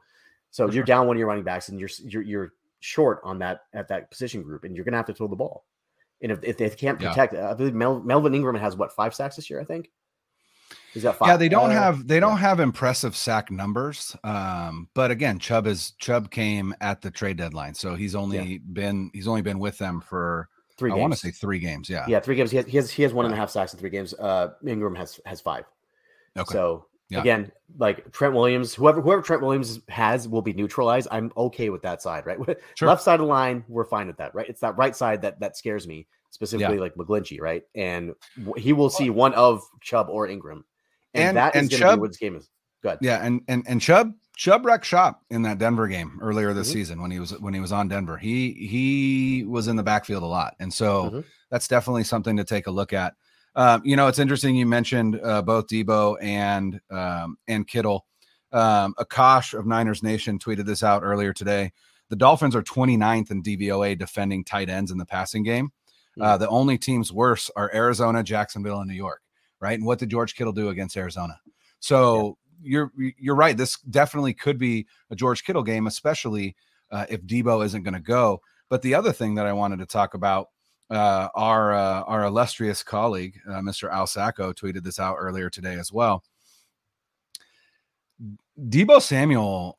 so 0.51 0.67
For 0.67 0.75
you're 0.75 0.81
sure. 0.81 0.87
down 0.87 1.07
one 1.07 1.17
of 1.17 1.19
your 1.19 1.29
running 1.29 1.45
backs, 1.45 1.69
and 1.69 1.79
you're 1.79 1.91
you're 2.05 2.23
you're 2.23 2.53
short 2.81 3.21
on 3.23 3.39
that 3.39 3.61
at 3.73 3.89
that 3.89 4.11
position 4.11 4.43
group, 4.43 4.65
and 4.65 4.75
you're 4.75 4.85
going 4.85 4.93
to 4.93 4.99
have 4.99 5.07
to 5.07 5.15
throw 5.15 5.29
the 5.29 5.37
ball. 5.37 5.65
And 6.23 6.33
if, 6.33 6.43
if 6.43 6.57
they 6.57 6.71
can't 6.71 6.99
protect, 6.99 7.35
yeah. 7.35 7.51
I 7.51 7.55
believe 7.55 7.75
Mel, 7.75 8.01
Melvin 8.01 8.35
Ingram 8.35 8.57
has 8.57 8.77
what 8.77 8.93
five 8.93 9.15
sacks 9.15 9.37
this 9.37 9.51
year, 9.51 9.61
I 9.61 9.65
think. 9.65 9.91
He's 10.95 11.03
got 11.03 11.19
five. 11.19 11.29
Yeah, 11.29 11.37
they 11.37 11.49
don't 11.49 11.71
uh, 11.71 11.75
have 11.75 12.07
they 12.07 12.21
don't 12.21 12.35
yeah. 12.35 12.39
have 12.39 12.61
impressive 12.61 13.17
sack 13.17 13.51
numbers. 13.51 14.17
Um, 14.23 14.89
but 14.95 15.11
again, 15.11 15.41
Chubb 15.41 15.67
is 15.67 15.91
Chubb 15.99 16.31
came 16.31 16.73
at 16.81 17.03
the 17.03 17.11
trade 17.11 17.37
deadline, 17.37 17.75
so 17.75 17.97
he's 17.97 18.15
only 18.15 18.53
yeah. 18.53 18.59
been 18.73 19.11
he's 19.13 19.27
only 19.27 19.43
been 19.43 19.59
with 19.59 19.77
them 19.77 20.01
for 20.01 20.49
three. 20.79 20.91
Games. 20.91 20.99
I 20.99 21.01
want 21.01 21.13
to 21.13 21.19
say 21.19 21.33
three 21.33 21.59
games. 21.59 21.91
Yeah, 21.91 22.07
yeah, 22.07 22.21
three 22.21 22.37
games. 22.37 22.53
He 22.53 22.59
has 22.59 22.67
he 22.67 22.77
has, 22.77 22.91
he 22.93 23.03
has 23.03 23.13
one 23.13 23.25
and 23.25 23.35
a 23.35 23.37
half 23.37 23.51
sacks 23.51 23.73
in 23.75 23.81
three 23.81 23.91
games. 23.91 24.15
Uh, 24.15 24.51
Ingram 24.65 24.95
has 24.95 25.19
has 25.27 25.41
five. 25.41 25.65
Okay. 26.37 26.53
So 26.53 26.87
yeah. 27.09 27.21
again, 27.21 27.51
like 27.77 28.13
Trent 28.13 28.33
Williams, 28.33 28.73
whoever 28.73 29.01
whoever 29.01 29.21
Trent 29.21 29.43
Williams 29.43 29.81
has 29.89 30.29
will 30.29 30.43
be 30.43 30.53
neutralized. 30.53 31.09
I'm 31.11 31.33
okay 31.37 31.71
with 31.71 31.83
that 31.83 32.03
side, 32.03 32.25
right? 32.25 32.39
Sure. 32.77 32.89
Left 32.89 33.03
side 33.03 33.15
of 33.15 33.27
the 33.27 33.27
line, 33.27 33.65
we're 33.67 33.85
fine 33.85 34.07
with 34.07 34.19
that, 34.19 34.33
right? 34.33 34.49
It's 34.49 34.61
that 34.61 34.77
right 34.77 34.95
side 34.95 35.23
that 35.23 35.41
that 35.41 35.57
scares 35.57 35.89
me 35.89 36.07
specifically, 36.31 36.77
yeah. 36.77 36.81
like 36.81 36.95
McGlinchey, 36.95 37.41
right? 37.41 37.65
And 37.75 38.15
he 38.57 38.73
will 38.73 38.91
see 38.91 39.11
one 39.11 39.35
of 39.35 39.63
Chubb 39.81 40.09
or 40.09 40.29
Ingram 40.29 40.65
and, 41.15 41.29
and 41.29 41.37
that 41.37 41.57
is 41.57 41.69
going 41.69 41.93
to 41.93 41.97
be 41.97 42.01
what 42.01 42.19
game 42.19 42.37
is. 42.37 42.49
Good. 42.83 42.99
Yeah, 43.01 43.25
and 43.25 43.41
and 43.49 43.65
and 43.67 43.81
Chubb 43.81 44.13
Chubb 44.37 44.67
wrecked 44.67 44.85
shop 44.85 45.23
in 45.31 45.43
that 45.43 45.59
Denver 45.59 45.87
game 45.87 46.19
earlier 46.21 46.53
this 46.53 46.69
mm-hmm. 46.69 46.75
season 46.75 47.01
when 47.01 47.11
he 47.11 47.21
was 47.21 47.39
when 47.41 47.55
he 47.55 47.61
was 47.61 47.73
on 47.73 47.89
Denver. 47.89 48.19
He 48.19 48.53
he 48.53 49.45
was 49.45 49.69
in 49.69 49.77
the 49.77 49.83
backfield 49.83 50.23
a 50.23 50.27
lot, 50.27 50.55
and 50.59 50.73
so 50.73 51.05
mm-hmm. 51.05 51.21
that's 51.51 51.69
definitely 51.69 52.05
something 52.05 52.37
to 52.37 52.45
take 52.45 52.67
a 52.67 52.71
look 52.71 52.93
at. 52.93 53.15
Um, 53.57 53.83
you 53.85 53.95
know, 53.97 54.09
it's 54.09 54.19
interesting 54.19 54.57
you 54.57 54.67
mentioned 54.67 55.21
uh, 55.23 55.41
both 55.43 55.69
Deebo 55.69 56.17
and 56.21 56.81
um, 56.91 57.39
and 57.47 57.67
Kittle. 57.67 58.07
Um, 58.53 58.95
Akash 58.99 59.59
of 59.59 59.67
Niners 59.67 60.03
Nation 60.03 60.39
tweeted 60.39 60.67
this 60.67 60.83
out 60.83 61.03
earlier 61.03 61.33
today. 61.33 61.73
The 62.11 62.17
Dolphins 62.17 62.55
are 62.55 62.63
29th 62.63 63.31
in 63.31 63.43
DVOA 63.43 63.99
defending 63.99 64.45
tight 64.45 64.69
ends 64.69 64.91
in 64.91 64.99
the 64.99 65.07
passing 65.07 65.43
game. 65.43 65.73
Uh, 66.21 66.37
mm. 66.37 66.39
the 66.39 66.49
only 66.49 66.79
teams 66.79 67.13
worse 67.13 67.51
are 67.57 67.75
Arizona, 67.75 68.23
Jacksonville, 68.23 68.79
and 68.79 68.89
New 68.89 68.95
York 68.95 69.24
right? 69.65 69.79
And 69.79 69.87
what 69.87 69.99
did 69.99 70.11
George 70.11 70.37
Kittle 70.37 70.53
do 70.53 70.69
against 70.69 70.97
Arizona? 70.97 71.41
So 71.81 72.37
yeah. 72.61 72.71
you're 72.71 72.93
you're 73.19 73.35
right. 73.35 73.57
This 73.57 73.79
definitely 73.81 74.35
could 74.35 74.59
be 74.59 74.87
a 75.11 75.17
George 75.17 75.43
Kittle 75.43 75.63
game, 75.63 75.87
especially 75.87 76.55
uh, 76.93 77.07
if 77.09 77.23
Deebo 77.23 77.65
isn't 77.65 77.83
going 77.83 77.95
to 77.95 78.01
go. 78.01 78.43
But 78.69 78.83
the 78.83 78.95
other 78.95 79.11
thing 79.11 79.35
that 79.37 79.47
I 79.47 79.55
wanted 79.55 79.79
to 79.79 79.87
talk 79.87 80.13
about, 80.13 80.49
uh, 80.91 81.29
our 81.35 81.73
uh, 81.73 82.03
our 82.03 82.25
illustrious 82.25 82.83
colleague, 82.83 83.41
uh, 83.49 83.61
Mr. 83.61 83.91
Al 83.91 84.07
Sacco, 84.07 84.53
tweeted 84.53 84.83
this 84.85 85.01
out 85.01 85.17
earlier 85.19 85.49
today 85.49 85.75
as 85.75 85.91
well. 85.91 86.23
Deebo 88.61 89.01
Samuel 89.01 89.79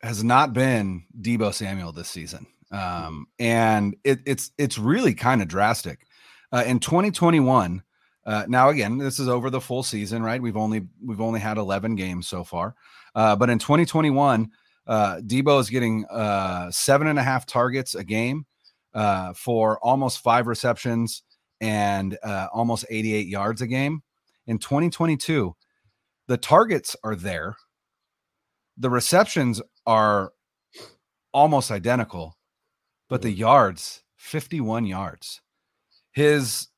has 0.00 0.24
not 0.24 0.54
been 0.54 1.04
Deebo 1.20 1.52
Samuel 1.52 1.92
this 1.92 2.08
season, 2.08 2.46
um, 2.72 3.26
and 3.38 3.94
it, 4.02 4.20
it's 4.24 4.50
it's 4.56 4.78
really 4.78 5.12
kind 5.12 5.42
of 5.42 5.48
drastic. 5.48 6.06
Uh, 6.52 6.64
in 6.66 6.78
2021, 6.78 7.82
uh, 8.26 8.44
now, 8.48 8.70
again, 8.70 8.98
this 8.98 9.20
is 9.20 9.28
over 9.28 9.50
the 9.50 9.60
full 9.60 9.84
season, 9.84 10.22
right? 10.22 10.42
We've 10.42 10.56
only 10.56 10.86
we've 11.02 11.20
only 11.20 11.38
had 11.38 11.58
11 11.58 11.94
games 11.94 12.26
so 12.26 12.42
far, 12.42 12.74
uh, 13.14 13.36
but 13.36 13.48
in 13.48 13.58
2021, 13.60 14.50
uh, 14.88 15.16
Deebo 15.24 15.60
is 15.60 15.70
getting 15.70 16.04
uh, 16.06 16.70
seven 16.72 17.06
and 17.06 17.20
a 17.20 17.22
half 17.22 17.46
targets 17.46 17.94
a 17.94 18.02
game 18.02 18.44
uh, 18.94 19.32
for 19.32 19.78
almost 19.78 20.20
five 20.20 20.48
receptions 20.48 21.22
and 21.60 22.18
uh, 22.24 22.48
almost 22.52 22.84
88 22.90 23.28
yards 23.28 23.62
a 23.62 23.66
game. 23.66 24.02
In 24.48 24.58
2022, 24.58 25.54
the 26.26 26.36
targets 26.36 26.96
are 27.04 27.14
there, 27.14 27.56
the 28.76 28.90
receptions 28.90 29.62
are 29.86 30.32
almost 31.32 31.70
identical, 31.70 32.36
but 33.08 33.22
the 33.22 33.30
yards 33.30 34.02
51 34.16 34.86
yards. 34.86 35.40
His 36.10 36.68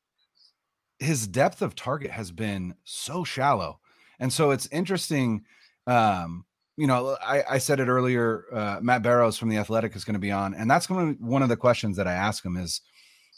his 0.99 1.27
depth 1.27 1.63
of 1.63 1.75
target 1.75 2.11
has 2.11 2.31
been 2.31 2.75
so 2.85 3.25
shallow. 3.25 3.81
And 4.19 4.33
so 4.33 4.51
it's 4.51 4.67
interesting. 4.73 5.45
Um, 5.87 6.45
you 6.77 6.87
know, 6.87 7.17
I, 7.25 7.43
I 7.51 7.59
said 7.59 7.81
it 7.81 7.89
earlier. 7.89 8.45
Uh, 8.53 8.79
Matt 8.81 9.03
Barrows 9.03 9.37
from 9.37 9.49
the 9.49 9.59
Athletic 9.59 9.97
is 9.97 10.05
going 10.05 10.15
to 10.15 10.21
be 10.21 10.33
on, 10.33 10.55
and 10.55 10.71
that's 10.71 10.87
going 10.87 11.15
to 11.15 11.19
be 11.19 11.25
one 11.25 11.43
of 11.43 11.49
the 11.49 11.57
questions 11.57 11.97
that 11.97 12.07
I 12.07 12.13
ask 12.13 12.45
him 12.45 12.57
is, 12.57 12.81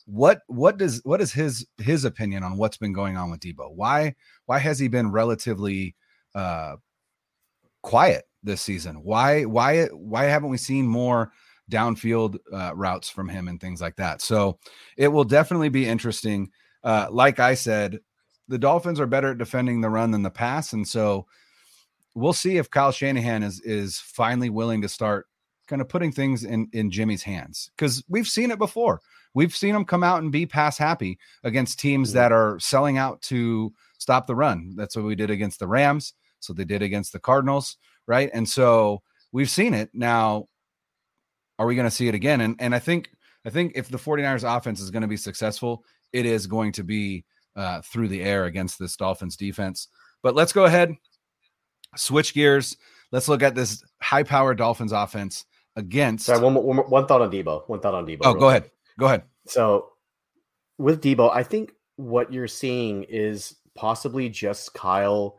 what 0.07 0.41
what 0.49 0.77
does 0.77 1.01
what 1.05 1.21
is 1.21 1.33
his 1.33 1.67
his 1.79 2.05
opinion 2.05 2.43
on 2.43 2.57
what's 2.57 2.77
been 2.77 2.93
going 2.93 3.17
on 3.17 3.31
with 3.31 3.41
Deebo? 3.41 3.73
Why 3.75 4.15
why 4.47 4.59
has 4.59 4.79
he 4.79 4.89
been 4.89 5.13
relatively 5.13 5.95
uh 6.35 6.77
quiet 7.83 8.25
this 8.43 8.61
season? 8.61 8.97
Why 9.05 9.45
why 9.45 9.85
why 9.87 10.25
haven't 10.25 10.49
we 10.51 10.57
seen 10.57 10.87
more 10.87 11.33
downfield 11.71 12.39
uh, 12.53 12.73
routes 12.75 13.09
from 13.09 13.29
him 13.29 13.47
and 13.47 13.61
things 13.61 13.81
like 13.81 13.97
that? 13.97 14.21
So 14.21 14.59
it 14.97 15.09
will 15.09 15.25
definitely 15.25 15.69
be 15.69 15.87
interesting. 15.87 16.51
Uh, 16.83 17.07
like 17.11 17.39
I 17.39 17.55
said, 17.55 18.01
the 18.49 18.59
Dolphins 18.59 19.01
are 19.01 19.07
better 19.07 19.33
at 19.33 19.39
defending 19.39 19.81
the 19.81 19.91
run 19.91 20.11
than 20.11 20.23
the 20.23 20.31
pass, 20.31 20.73
and 20.73 20.87
so 20.87 21.27
we'll 22.15 22.33
see 22.33 22.57
if 22.57 22.71
Kyle 22.71 22.93
Shanahan 22.93 23.43
is 23.43 23.61
is 23.61 23.99
finally 23.99 24.51
willing 24.51 24.83
to 24.83 24.89
start 24.89 25.27
kind 25.69 25.81
of 25.81 25.89
putting 25.89 26.13
things 26.13 26.45
in 26.45 26.69
in 26.73 26.91
Jimmy's 26.91 27.23
hands 27.23 27.71
because 27.77 28.03
we've 28.09 28.29
seen 28.29 28.51
it 28.51 28.59
before. 28.59 29.01
We've 29.35 29.55
seen 29.55 29.77
him 29.77 29.85
come 29.85 30.03
out 30.03 30.23
and 30.23 30.33
be 30.33 30.45
pass 30.47 30.77
happy 30.77 31.19
against 31.45 31.79
teams 31.79 32.13
that 32.15 32.33
are 32.33 32.59
selling 32.59 32.99
out 32.99 33.23
to 33.23 33.73
stop 33.99 34.27
the 34.27 34.35
run. 34.35 34.75
That's 34.77 34.97
what 34.97 35.05
we 35.05 35.15
did 35.15 35.31
against 35.31 35.61
the 35.61 35.69
Rams. 35.69 36.15
So 36.41 36.53
they 36.53 36.65
did 36.65 36.83
against 36.83 37.13
the 37.13 37.21
Cardinals, 37.21 37.77
right? 38.07 38.31
And 38.35 38.49
so 38.49 39.03
we've 39.31 39.51
seen 39.51 39.75
it. 39.75 39.91
Now, 39.93 40.49
are 41.59 41.67
we 41.67 41.77
going 41.77 41.87
to 41.87 41.95
see 41.95 42.09
it 42.09 42.15
again? 42.15 42.41
And 42.41 42.57
and 42.59 42.75
I 42.75 42.81
think 42.81 43.11
I 43.45 43.51
think 43.51 43.73
if 43.77 43.89
the 43.89 43.99
49ers 43.99 44.57
offense 44.57 44.81
is 44.81 44.91
going 44.91 45.03
to 45.03 45.09
be 45.09 45.17
successful, 45.17 45.85
it 46.13 46.27
is 46.27 46.47
going 46.47 46.73
to 46.73 46.85
be 46.85 47.25
uh, 47.57 47.81
through 47.83 48.09
the 48.09 48.23
air 48.23 48.45
against 48.45 48.79
this 48.79 48.97
Dolphins 48.97 49.37
defense. 49.37 49.89
But 50.23 50.35
let's 50.35 50.53
go 50.53 50.65
ahead, 50.65 50.95
switch 51.97 52.35
gears. 52.35 52.77
Let's 53.13 53.29
look 53.29 53.43
at 53.43 53.55
this 53.55 53.83
high 54.01 54.23
power 54.23 54.55
Dolphins 54.55 54.93
offense 54.93 55.45
against. 55.77 56.27
Sorry, 56.27 56.41
one, 56.41 56.55
one, 56.55 56.77
one 56.79 57.07
thought 57.07 57.23
on 57.23 57.31
Deebo. 57.31 57.69
One 57.69 57.81
thought 57.81 57.95
on 57.95 58.07
Deebo. 58.07 58.21
Oh, 58.23 58.35
go 58.35 58.39
quick. 58.41 58.49
ahead. 58.49 58.71
Go 58.99 59.07
ahead. 59.07 59.23
So 59.47 59.91
with 60.79 61.03
Deebo, 61.03 61.35
I 61.35 61.43
think 61.43 61.73
what 61.97 62.33
you're 62.33 62.49
seeing 62.49 63.05
is 63.05 63.57
possibly 63.75 64.29
just 64.29 64.75
Kyle 64.75 65.39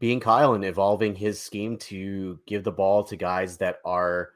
being 0.00 0.18
Kyle 0.18 0.54
and 0.54 0.64
evolving 0.64 1.14
his 1.14 1.40
scheme 1.40 1.76
to 1.76 2.40
give 2.46 2.64
the 2.64 2.72
ball 2.72 3.04
to 3.04 3.16
guys 3.16 3.58
that 3.58 3.76
are 3.84 4.30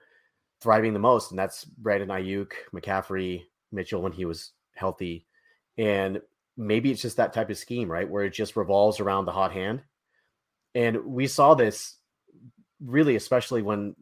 thriving 0.60 0.92
the 0.92 1.00
most. 1.00 1.32
And 1.32 1.38
that's 1.38 1.64
Brandon 1.64 2.08
Aiyuk, 2.08 2.52
McCaffrey, 2.72 3.42
Mitchell 3.72 4.00
when 4.00 4.12
he 4.12 4.24
was 4.24 4.52
healthy. 4.76 5.26
And 5.78 6.20
maybe 6.56 6.90
it's 6.90 7.02
just 7.02 7.18
that 7.18 7.32
type 7.32 7.50
of 7.50 7.58
scheme, 7.58 7.90
right? 7.90 8.08
Where 8.08 8.24
it 8.24 8.30
just 8.32 8.56
revolves 8.56 9.00
around 9.00 9.24
the 9.24 9.32
hot 9.32 9.52
hand. 9.52 9.82
And 10.74 11.04
we 11.04 11.26
saw 11.26 11.54
this 11.54 11.96
really, 12.80 13.16
especially 13.16 13.62
when 13.62 13.94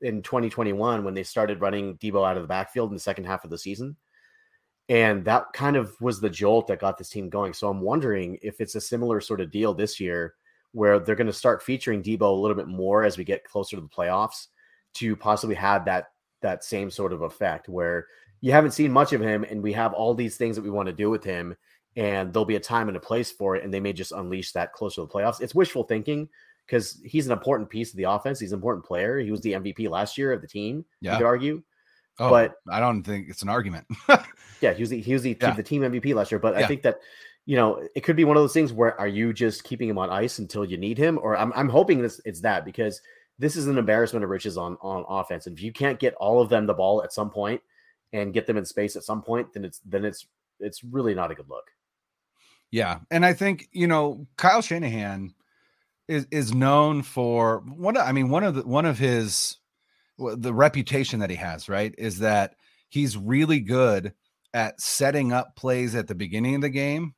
in 0.00 0.22
2021, 0.22 1.04
when 1.04 1.14
they 1.14 1.22
started 1.22 1.60
running 1.60 1.96
Deebo 1.98 2.28
out 2.28 2.36
of 2.36 2.42
the 2.42 2.48
backfield 2.48 2.90
in 2.90 2.94
the 2.94 3.00
second 3.00 3.24
half 3.24 3.44
of 3.44 3.50
the 3.50 3.58
season. 3.58 3.96
And 4.88 5.24
that 5.24 5.46
kind 5.54 5.76
of 5.76 5.94
was 6.00 6.20
the 6.20 6.28
jolt 6.28 6.66
that 6.66 6.80
got 6.80 6.98
this 6.98 7.08
team 7.08 7.30
going. 7.30 7.54
So 7.54 7.68
I'm 7.70 7.80
wondering 7.80 8.38
if 8.42 8.60
it's 8.60 8.74
a 8.74 8.80
similar 8.80 9.20
sort 9.20 9.40
of 9.40 9.50
deal 9.50 9.72
this 9.72 9.98
year 9.98 10.34
where 10.72 10.98
they're 10.98 11.14
going 11.14 11.26
to 11.26 11.32
start 11.32 11.62
featuring 11.62 12.02
Deebo 12.02 12.22
a 12.22 12.40
little 12.40 12.56
bit 12.56 12.68
more 12.68 13.04
as 13.04 13.16
we 13.16 13.24
get 13.24 13.44
closer 13.44 13.76
to 13.76 13.82
the 13.82 13.88
playoffs 13.88 14.48
to 14.94 15.16
possibly 15.16 15.56
have 15.56 15.84
that 15.86 16.06
that 16.42 16.62
same 16.62 16.90
sort 16.90 17.12
of 17.12 17.22
effect 17.22 17.70
where 17.70 18.06
you 18.44 18.52
haven't 18.52 18.72
seen 18.72 18.92
much 18.92 19.14
of 19.14 19.22
him 19.22 19.42
and 19.44 19.62
we 19.62 19.72
have 19.72 19.94
all 19.94 20.12
these 20.12 20.36
things 20.36 20.54
that 20.54 20.60
we 20.60 20.68
want 20.68 20.86
to 20.86 20.92
do 20.92 21.08
with 21.08 21.24
him 21.24 21.56
and 21.96 22.30
there'll 22.30 22.44
be 22.44 22.56
a 22.56 22.60
time 22.60 22.88
and 22.88 22.96
a 22.96 23.00
place 23.00 23.32
for 23.32 23.56
it 23.56 23.64
and 23.64 23.72
they 23.72 23.80
may 23.80 23.90
just 23.90 24.12
unleash 24.12 24.52
that 24.52 24.74
closer 24.74 24.96
to 24.96 25.06
the 25.06 25.08
playoffs. 25.08 25.40
It's 25.40 25.54
wishful 25.54 25.84
thinking 25.84 26.28
because 26.66 27.00
he's 27.06 27.24
an 27.24 27.32
important 27.32 27.70
piece 27.70 27.90
of 27.90 27.96
the 27.96 28.02
offense. 28.02 28.38
He's 28.38 28.52
an 28.52 28.58
important 28.58 28.84
player. 28.84 29.18
He 29.18 29.30
was 29.30 29.40
the 29.40 29.52
MVP 29.52 29.88
last 29.88 30.18
year 30.18 30.30
of 30.30 30.42
the 30.42 30.46
team. 30.46 30.84
Yeah. 31.00 31.12
You 31.12 31.18
could 31.20 31.26
argue. 31.26 31.62
Oh, 32.18 32.28
but 32.28 32.56
I 32.70 32.80
don't 32.80 33.02
think 33.02 33.30
it's 33.30 33.40
an 33.40 33.48
argument. 33.48 33.86
yeah, 34.60 34.74
he 34.74 34.82
was 34.82 34.90
the, 34.90 35.00
he 35.00 35.14
was 35.14 35.22
the, 35.22 35.38
yeah. 35.40 35.52
the 35.52 35.62
team 35.62 35.80
MVP 35.80 36.14
last 36.14 36.30
year. 36.30 36.38
But 36.38 36.52
yeah. 36.52 36.64
I 36.64 36.66
think 36.66 36.82
that 36.82 36.98
you 37.46 37.56
know 37.56 37.88
it 37.96 38.02
could 38.02 38.14
be 38.14 38.24
one 38.24 38.36
of 38.36 38.42
those 38.42 38.52
things 38.52 38.74
where 38.74 39.00
are 39.00 39.08
you 39.08 39.32
just 39.32 39.64
keeping 39.64 39.88
him 39.88 39.96
on 39.96 40.10
ice 40.10 40.38
until 40.38 40.66
you 40.66 40.76
need 40.76 40.98
him, 40.98 41.18
or 41.22 41.34
I'm 41.34 41.50
I'm 41.56 41.70
hoping 41.70 42.02
this 42.02 42.20
it's 42.26 42.42
that 42.42 42.66
because 42.66 43.00
this 43.38 43.56
is 43.56 43.68
an 43.68 43.78
embarrassment 43.78 44.22
of 44.22 44.28
riches 44.28 44.58
on 44.58 44.76
on 44.82 45.06
offense. 45.08 45.46
And 45.46 45.56
if 45.56 45.64
you 45.64 45.72
can't 45.72 45.98
get 45.98 46.14
all 46.16 46.42
of 46.42 46.50
them 46.50 46.66
the 46.66 46.74
ball 46.74 47.02
at 47.02 47.12
some 47.12 47.30
point 47.30 47.62
and 48.14 48.32
get 48.32 48.46
them 48.46 48.56
in 48.56 48.64
space 48.64 48.96
at 48.96 49.02
some 49.02 49.20
point, 49.20 49.52
then 49.52 49.64
it's 49.64 49.80
then 49.84 50.04
it's 50.04 50.26
it's 50.60 50.82
really 50.84 51.14
not 51.14 51.30
a 51.30 51.34
good 51.34 51.50
look. 51.50 51.70
Yeah, 52.70 53.00
and 53.10 53.26
I 53.26 53.34
think 53.34 53.68
you 53.72 53.86
know 53.86 54.26
Kyle 54.36 54.62
Shanahan 54.62 55.34
is 56.08 56.26
is 56.30 56.54
known 56.54 57.02
for 57.02 57.58
one. 57.66 57.98
I 57.98 58.12
mean, 58.12 58.30
one 58.30 58.44
of 58.44 58.54
the 58.54 58.62
one 58.62 58.86
of 58.86 58.98
his 58.98 59.58
the 60.16 60.54
reputation 60.54 61.20
that 61.20 61.30
he 61.30 61.36
has, 61.36 61.68
right, 61.68 61.92
is 61.98 62.20
that 62.20 62.54
he's 62.88 63.16
really 63.16 63.58
good 63.60 64.14
at 64.54 64.80
setting 64.80 65.32
up 65.32 65.56
plays 65.56 65.96
at 65.96 66.06
the 66.06 66.14
beginning 66.14 66.54
of 66.54 66.60
the 66.60 66.68
game 66.68 67.14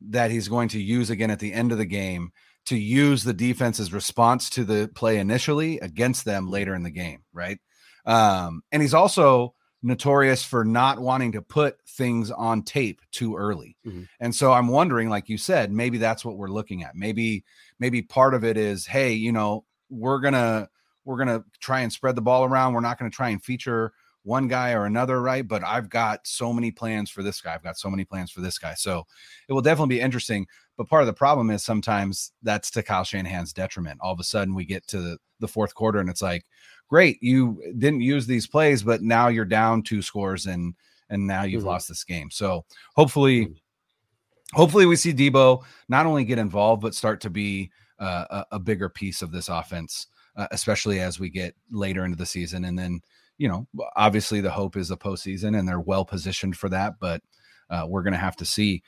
that 0.00 0.30
he's 0.30 0.48
going 0.48 0.68
to 0.68 0.80
use 0.80 1.10
again 1.10 1.30
at 1.30 1.38
the 1.38 1.52
end 1.52 1.70
of 1.70 1.78
the 1.78 1.84
game 1.84 2.32
to 2.64 2.76
use 2.76 3.22
the 3.22 3.34
defense's 3.34 3.92
response 3.92 4.48
to 4.48 4.64
the 4.64 4.90
play 4.94 5.18
initially 5.18 5.78
against 5.80 6.24
them 6.24 6.48
later 6.48 6.74
in 6.74 6.82
the 6.82 6.90
game, 6.90 7.22
right? 7.32 7.58
Um, 8.06 8.62
and 8.72 8.80
he's 8.80 8.94
also 8.94 9.54
notorious 9.82 10.44
for 10.44 10.64
not 10.64 11.00
wanting 11.00 11.32
to 11.32 11.42
put 11.42 11.78
things 11.86 12.30
on 12.30 12.62
tape 12.62 13.00
too 13.10 13.36
early. 13.36 13.76
Mm-hmm. 13.86 14.02
And 14.20 14.34
so 14.34 14.52
I'm 14.52 14.68
wondering, 14.68 15.08
like 15.08 15.28
you 15.28 15.38
said, 15.38 15.72
maybe 15.72 15.98
that's 15.98 16.24
what 16.24 16.36
we're 16.36 16.48
looking 16.48 16.82
at. 16.84 16.94
Maybe, 16.94 17.44
maybe 17.78 18.02
part 18.02 18.34
of 18.34 18.44
it 18.44 18.56
is, 18.56 18.86
hey, 18.86 19.12
you 19.12 19.32
know, 19.32 19.64
we're 19.90 20.20
gonna 20.20 20.68
we're 21.04 21.16
going 21.16 21.28
to 21.28 21.44
try 21.60 21.80
and 21.80 21.92
spread 21.92 22.14
the 22.14 22.22
ball 22.22 22.44
around. 22.44 22.74
We're 22.74 22.80
not 22.80 22.98
going 22.98 23.10
to 23.10 23.14
try 23.14 23.30
and 23.30 23.42
feature 23.42 23.92
one 24.24 24.46
guy 24.46 24.72
or 24.72 24.84
another, 24.84 25.20
right? 25.20 25.46
But 25.46 25.64
I've 25.64 25.88
got 25.88 26.26
so 26.26 26.52
many 26.52 26.70
plans 26.70 27.10
for 27.10 27.22
this 27.22 27.40
guy. 27.40 27.54
I've 27.54 27.62
got 27.62 27.76
so 27.76 27.90
many 27.90 28.04
plans 28.04 28.30
for 28.30 28.40
this 28.40 28.58
guy. 28.58 28.74
So 28.74 29.04
it 29.48 29.52
will 29.52 29.62
definitely 29.62 29.96
be 29.96 30.00
interesting. 30.00 30.46
But 30.76 30.88
part 30.88 31.02
of 31.02 31.06
the 31.06 31.12
problem 31.12 31.50
is 31.50 31.64
sometimes 31.64 32.32
that's 32.42 32.70
to 32.72 32.82
Kyle 32.82 33.04
Shanahan's 33.04 33.52
detriment. 33.52 33.98
All 34.00 34.12
of 34.12 34.20
a 34.20 34.24
sudden 34.24 34.54
we 34.54 34.64
get 34.64 34.86
to 34.88 35.18
the 35.40 35.48
fourth 35.48 35.74
quarter 35.74 35.98
and 35.98 36.08
it's 36.08 36.22
like, 36.22 36.46
great, 36.92 37.16
you 37.22 37.58
didn't 37.78 38.02
use 38.02 38.26
these 38.26 38.46
plays, 38.46 38.82
but 38.82 39.00
now 39.00 39.28
you're 39.28 39.46
down 39.46 39.82
two 39.82 40.02
scores 40.02 40.46
and 40.46 40.74
and 41.08 41.26
now 41.26 41.42
you've 41.42 41.60
mm-hmm. 41.60 41.68
lost 41.68 41.88
this 41.88 42.04
game. 42.04 42.30
So 42.30 42.64
hopefully, 42.94 43.46
mm-hmm. 43.46 44.56
hopefully 44.56 44.86
we 44.86 44.96
see 44.96 45.12
Deebo 45.12 45.62
not 45.88 46.06
only 46.06 46.24
get 46.24 46.38
involved 46.38 46.82
but 46.82 46.94
start 46.94 47.20
to 47.22 47.30
be 47.30 47.70
uh, 47.98 48.26
a, 48.30 48.56
a 48.56 48.58
bigger 48.58 48.88
piece 48.88 49.22
of 49.22 49.32
this 49.32 49.48
offense 49.48 50.06
uh, 50.36 50.48
especially 50.50 51.00
as 51.00 51.20
we 51.20 51.30
get 51.30 51.54
later 51.70 52.04
into 52.04 52.16
the 52.16 52.26
season. 52.26 52.64
And 52.64 52.78
then, 52.78 53.00
you 53.38 53.48
know, 53.48 53.66
obviously 53.96 54.40
the 54.40 54.50
hope 54.50 54.76
is 54.76 54.90
a 54.90 54.96
postseason, 54.96 55.58
and 55.58 55.68
they're 55.68 55.80
well 55.80 56.04
positioned 56.04 56.56
for 56.56 56.68
that. 56.70 56.94
But 57.00 57.22
uh, 57.70 57.86
we're 57.88 58.02
going 58.02 58.12
to 58.12 58.18
have 58.18 58.36
to 58.36 58.44
see. 58.44 58.82